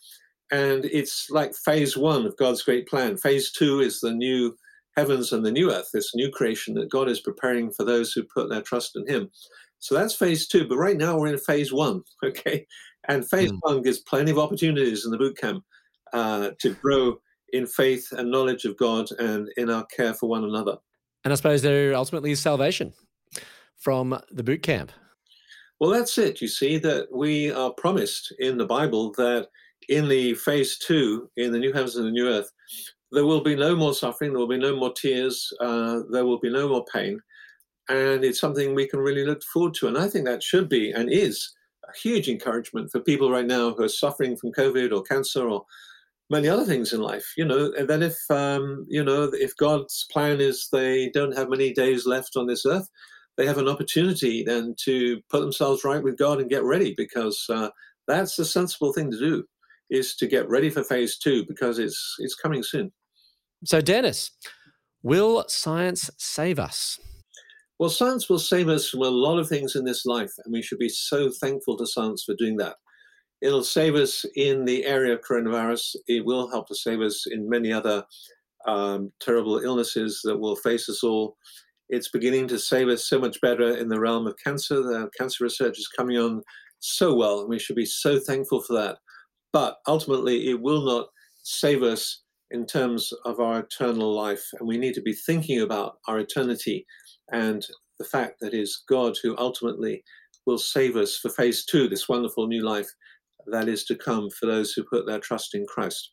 And 0.53 0.85
it's 0.87 1.29
like 1.31 1.55
phase 1.65 1.97
one 1.97 2.25
of 2.27 2.37
God's 2.37 2.63
great 2.63 2.87
plan. 2.87 3.17
Phase 3.17 3.53
two 3.53 3.81
is 3.81 4.01
the 4.01 4.13
new 4.13 4.57
heavens 4.97 5.33
and 5.33 5.45
the 5.45 5.53
new 5.53 5.73
earth, 5.73 5.89
this 5.93 6.15
new 6.15 6.31
creation 6.31 6.75
that 6.75 6.91
God 6.91 7.09
is 7.09 7.21
preparing 7.21 7.71
for 7.71 7.85
those 7.85 8.13
who 8.13 8.23
put 8.35 8.49
their 8.49 8.63
trust 8.63 8.97
in 8.97 9.07
Him. 9.07 9.31
So 9.79 9.95
that's 9.95 10.15
phase 10.15 10.47
two. 10.47 10.67
But 10.69 10.79
right 10.79 10.97
now 10.97 11.19
we're 11.19 11.33
in 11.33 11.39
phase 11.39 11.73
one. 11.73 12.03
Okay. 12.25 12.67
And 13.09 13.29
phase 13.29 13.53
mm. 13.53 13.59
one 13.61 13.83
gives 13.83 14.01
plenty 14.01 14.31
of 14.31 14.39
opportunities 14.39 15.05
in 15.05 15.11
the 15.11 15.19
boot 15.19 15.37
camp 15.37 15.65
uh, 16.13 16.51
to 16.61 16.75
grow 16.75 17.19
in 17.53 17.67
faith 17.67 18.13
and 18.13 18.31
knowledge 18.31 18.65
of 18.65 18.77
God 18.77 19.11
and 19.19 19.49
in 19.57 19.71
our 19.71 19.85
care 19.87 20.15
for 20.15 20.29
one 20.29 20.45
another. 20.45 20.77
And 21.25 21.33
I 21.33 21.37
suppose 21.37 21.63
there 21.63 21.95
ultimately 21.95 22.31
is 22.31 22.41
salvation 22.41 22.93
from 23.77 24.19
the 24.31 24.43
boot 24.43 24.63
camp. 24.63 24.93
Well, 25.79 25.91
that's 25.91 26.17
it. 26.19 26.41
You 26.41 26.49
see, 26.49 26.79
that 26.79 27.09
we 27.13 27.53
are 27.53 27.73
promised 27.73 28.33
in 28.39 28.57
the 28.57 28.67
Bible 28.67 29.13
that 29.19 29.49
in 29.89 30.09
the 30.09 30.35
phase 30.35 30.79
two, 30.79 31.31
in 31.37 31.53
the 31.53 31.59
new 31.59 31.73
heavens 31.73 31.97
and 31.97 32.07
the 32.07 32.11
new 32.11 32.29
earth, 32.29 32.51
there 33.13 33.27
will 33.27 33.43
be 33.43 33.55
no 33.55 33.77
more 33.77 33.95
suffering, 33.95 34.33
there 34.33 34.41
will 34.41 34.49
be 34.49 34.59
no 34.59 34.75
more 34.75 34.93
tears, 34.93 35.53
uh, 35.61 36.01
there 36.11 36.25
will 36.25 36.41
be 36.41 36.51
no 36.51 36.69
more 36.69 36.85
pain. 36.93 37.21
And 37.89 38.25
it's 38.25 38.41
something 38.41 38.75
we 38.75 38.89
can 38.89 38.99
really 38.99 39.25
look 39.25 39.43
forward 39.45 39.75
to. 39.75 39.87
And 39.87 39.97
I 39.97 40.09
think 40.09 40.25
that 40.25 40.43
should 40.43 40.69
be 40.69 40.91
and 40.91 41.13
is 41.13 41.53
a 41.89 41.99
huge 41.99 42.29
encouragement 42.29 42.91
for 42.91 43.01
people 43.01 43.31
right 43.31 43.47
now 43.47 43.73
who 43.73 43.85
are 43.85 43.89
suffering 43.89 44.37
from 44.37 44.53
COVID 44.53 44.93
or 44.93 45.03
cancer 45.03 45.49
or 45.49 45.65
many 46.31 46.49
other 46.49 46.65
things 46.65 46.93
in 46.93 47.01
life. 47.01 47.33
You 47.37 47.45
know, 47.45 47.71
that 47.71 48.03
if 48.03 48.19
um, 48.31 48.87
you 48.89 49.05
know 49.05 49.31
if 49.33 49.57
God's 49.57 50.07
plan 50.11 50.41
is 50.41 50.69
they 50.73 51.11
don't 51.11 51.37
have 51.37 51.49
many 51.49 51.73
days 51.73 52.07
left 52.07 52.37
on 52.37 52.47
this 52.47 52.67
earth, 52.67 52.89
they 53.37 53.47
have 53.47 53.59
an 53.59 53.69
opportunity 53.69 54.43
then 54.45 54.75
to 54.85 55.21
put 55.31 55.41
themselves 55.41 55.85
right 55.85 56.03
with 56.03 56.19
God 56.19 56.41
and 56.41 56.51
get 56.51 56.65
ready 56.65 56.95
because 56.97 57.45
uh, 57.49 57.69
that's 58.07 58.37
the 58.37 58.45
sensible 58.45 58.93
thing 58.93 59.11
to 59.11 59.19
do 59.19 59.45
is 59.91 60.17
to 60.17 60.27
get 60.27 60.49
ready 60.49 60.71
for 60.71 60.83
phase 60.83 61.19
two 61.19 61.45
because 61.47 61.79
it's 61.79 62.17
it's 62.19 62.35
coming 62.35 62.63
soon. 62.63 62.93
So, 63.65 63.81
Denis, 63.81 64.33
will 65.03 65.45
science 65.49 66.11
save 66.19 66.59
us? 66.59 66.99
Well, 67.79 67.91
science 67.91 68.29
will 68.29 68.39
save 68.39 68.69
us 68.69 68.89
from 68.89 69.03
a 69.03 69.09
lot 69.09 69.39
of 69.39 69.49
things 69.49 69.77
in 69.77 69.85
this 69.85 70.07
life, 70.07 70.33
and 70.45 70.53
we 70.53 70.63
should 70.63 70.79
be 70.79 70.89
so 70.89 71.31
thankful 71.31 71.77
to 71.77 71.87
science 71.87 72.25
for 72.25 72.35
doing 72.35 72.57
that. 72.57 72.77
It'll 73.43 73.65
save 73.65 73.97
us 73.97 74.25
in 74.35 74.65
the 74.65 74.87
area 74.87 75.13
of 75.13 75.21
coronavirus. 75.21 75.97
It 76.09 76.25
will 76.25 76.51
help 76.51 76.69
to 76.69 76.75
save 76.75 77.03
us 77.03 77.27
in 77.31 77.49
many 77.49 77.73
other 77.73 78.05
um, 78.67 79.13
terrible 79.21 79.59
illnesses 79.59 80.21
that 80.25 80.39
will 80.39 80.57
face 80.57 80.89
us 80.89 81.03
all. 81.05 81.37
It's 81.91 82.09
beginning 82.09 82.49
to 82.49 82.59
save 82.59 82.89
us 82.89 83.09
so 83.09 83.19
much 83.19 83.41
better 83.43 83.77
in 83.77 83.89
the 83.89 84.01
realm 84.01 84.27
of 84.27 84.37
cancer. 84.43 84.77
The 84.77 85.11
cancer 85.17 85.45
research 85.45 85.79
is 85.79 85.89
coming 85.89 86.17
on 86.17 86.43
so 86.79 87.15
well, 87.15 87.41
and 87.41 87.49
we 87.49 87.59
should 87.59 87.77
be 87.77 87.87
so 87.87 88.19
thankful 88.19 88.63
for 88.63 88.73
that. 88.73 88.97
But 89.53 89.77
ultimately, 89.87 90.49
it 90.49 90.61
will 90.61 90.85
not 90.85 91.09
save 91.43 91.83
us 91.83 92.23
in 92.51 92.67
terms 92.67 93.13
of 93.25 93.41
our 93.41 93.61
eternal 93.61 94.15
life. 94.15 94.45
And 94.59 94.69
we 94.69 94.79
need 94.79 94.95
to 94.95 95.03
be 95.03 95.13
thinking 95.13 95.61
about 95.61 95.99
our 96.09 96.19
eternity 96.19 96.87
and 97.33 97.67
the 97.99 98.05
fact 98.05 98.41
that 98.41 98.55
it 98.55 98.61
is 98.61 98.83
God 98.89 99.17
who 99.23 99.37
ultimately 99.39 100.03
will 100.47 100.59
save 100.59 100.97
us 100.97 101.17
for 101.17 101.29
phase 101.29 101.65
two, 101.65 101.89
this 101.89 102.09
wonderful 102.09 102.47
new 102.47 102.63
life 102.63 102.89
that 103.47 103.69
is 103.69 103.85
to 103.85 103.95
come 103.95 104.29
for 104.31 104.47
those 104.47 104.73
who 104.73 104.85
put 104.85 105.07
their 105.07 105.19
trust 105.19 105.55
in 105.55 105.67
Christ. 105.67 106.13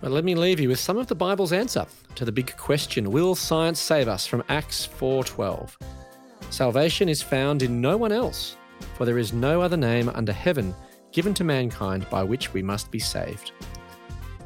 But 0.00 0.12
let 0.12 0.24
me 0.24 0.34
leave 0.34 0.60
you 0.60 0.68
with 0.70 0.78
some 0.78 0.96
of 0.96 1.08
the 1.08 1.14
Bible's 1.14 1.52
answer 1.52 1.86
to 2.14 2.24
the 2.24 2.32
big 2.32 2.56
question, 2.56 3.10
will 3.10 3.34
science 3.34 3.78
save 3.78 4.08
us 4.08 4.26
from 4.26 4.42
Acts 4.48 4.86
4:12? 4.86 5.76
Salvation 6.48 7.08
is 7.08 7.22
found 7.22 7.62
in 7.62 7.80
no 7.80 7.96
one 7.96 8.10
else, 8.10 8.56
for 8.94 9.04
there 9.04 9.18
is 9.18 9.32
no 9.32 9.60
other 9.60 9.76
name 9.76 10.08
under 10.08 10.32
heaven 10.32 10.74
given 11.12 11.34
to 11.34 11.44
mankind 11.44 12.08
by 12.08 12.22
which 12.22 12.54
we 12.54 12.62
must 12.62 12.90
be 12.90 12.98
saved. 12.98 13.52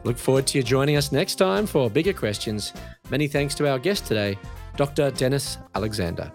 Look 0.04 0.18
forward 0.18 0.46
to 0.48 0.58
you 0.58 0.64
joining 0.64 0.96
us 0.96 1.12
next 1.12 1.36
time 1.36 1.66
for 1.66 1.90
bigger 1.90 2.12
questions. 2.12 2.72
Many 3.10 3.26
thanks 3.26 3.54
to 3.56 3.68
our 3.68 3.78
guest 3.78 4.06
today, 4.06 4.38
Dr. 4.76 5.10
Denis 5.10 5.58
Alexander. 5.74 6.30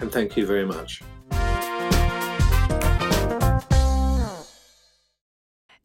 And 0.00 0.10
thank 0.10 0.36
you 0.36 0.46
very 0.46 0.66
much. 0.66 1.02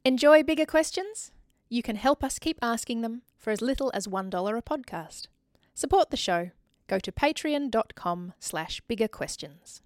Enjoy 0.06 0.43
bigger 0.43 0.65
questions? 0.65 1.32
You 1.67 1.82
can 1.82 1.95
help 1.95 2.24
us 2.24 2.39
keep 2.39 2.58
asking 2.62 3.02
them 3.02 3.24
for 3.38 3.52
as 3.52 3.62
little 3.62 3.91
as 3.93 4.08
$1 4.08 4.58
a 4.58 4.62
podcast. 4.62 5.28
Support 5.74 6.12
the 6.12 6.17
show. 6.17 6.52
Go 6.88 7.00
to 7.00 7.12
patreon.com 7.12 8.34
slash 8.39 8.82
bigger 8.88 9.08
questions. 9.08 9.82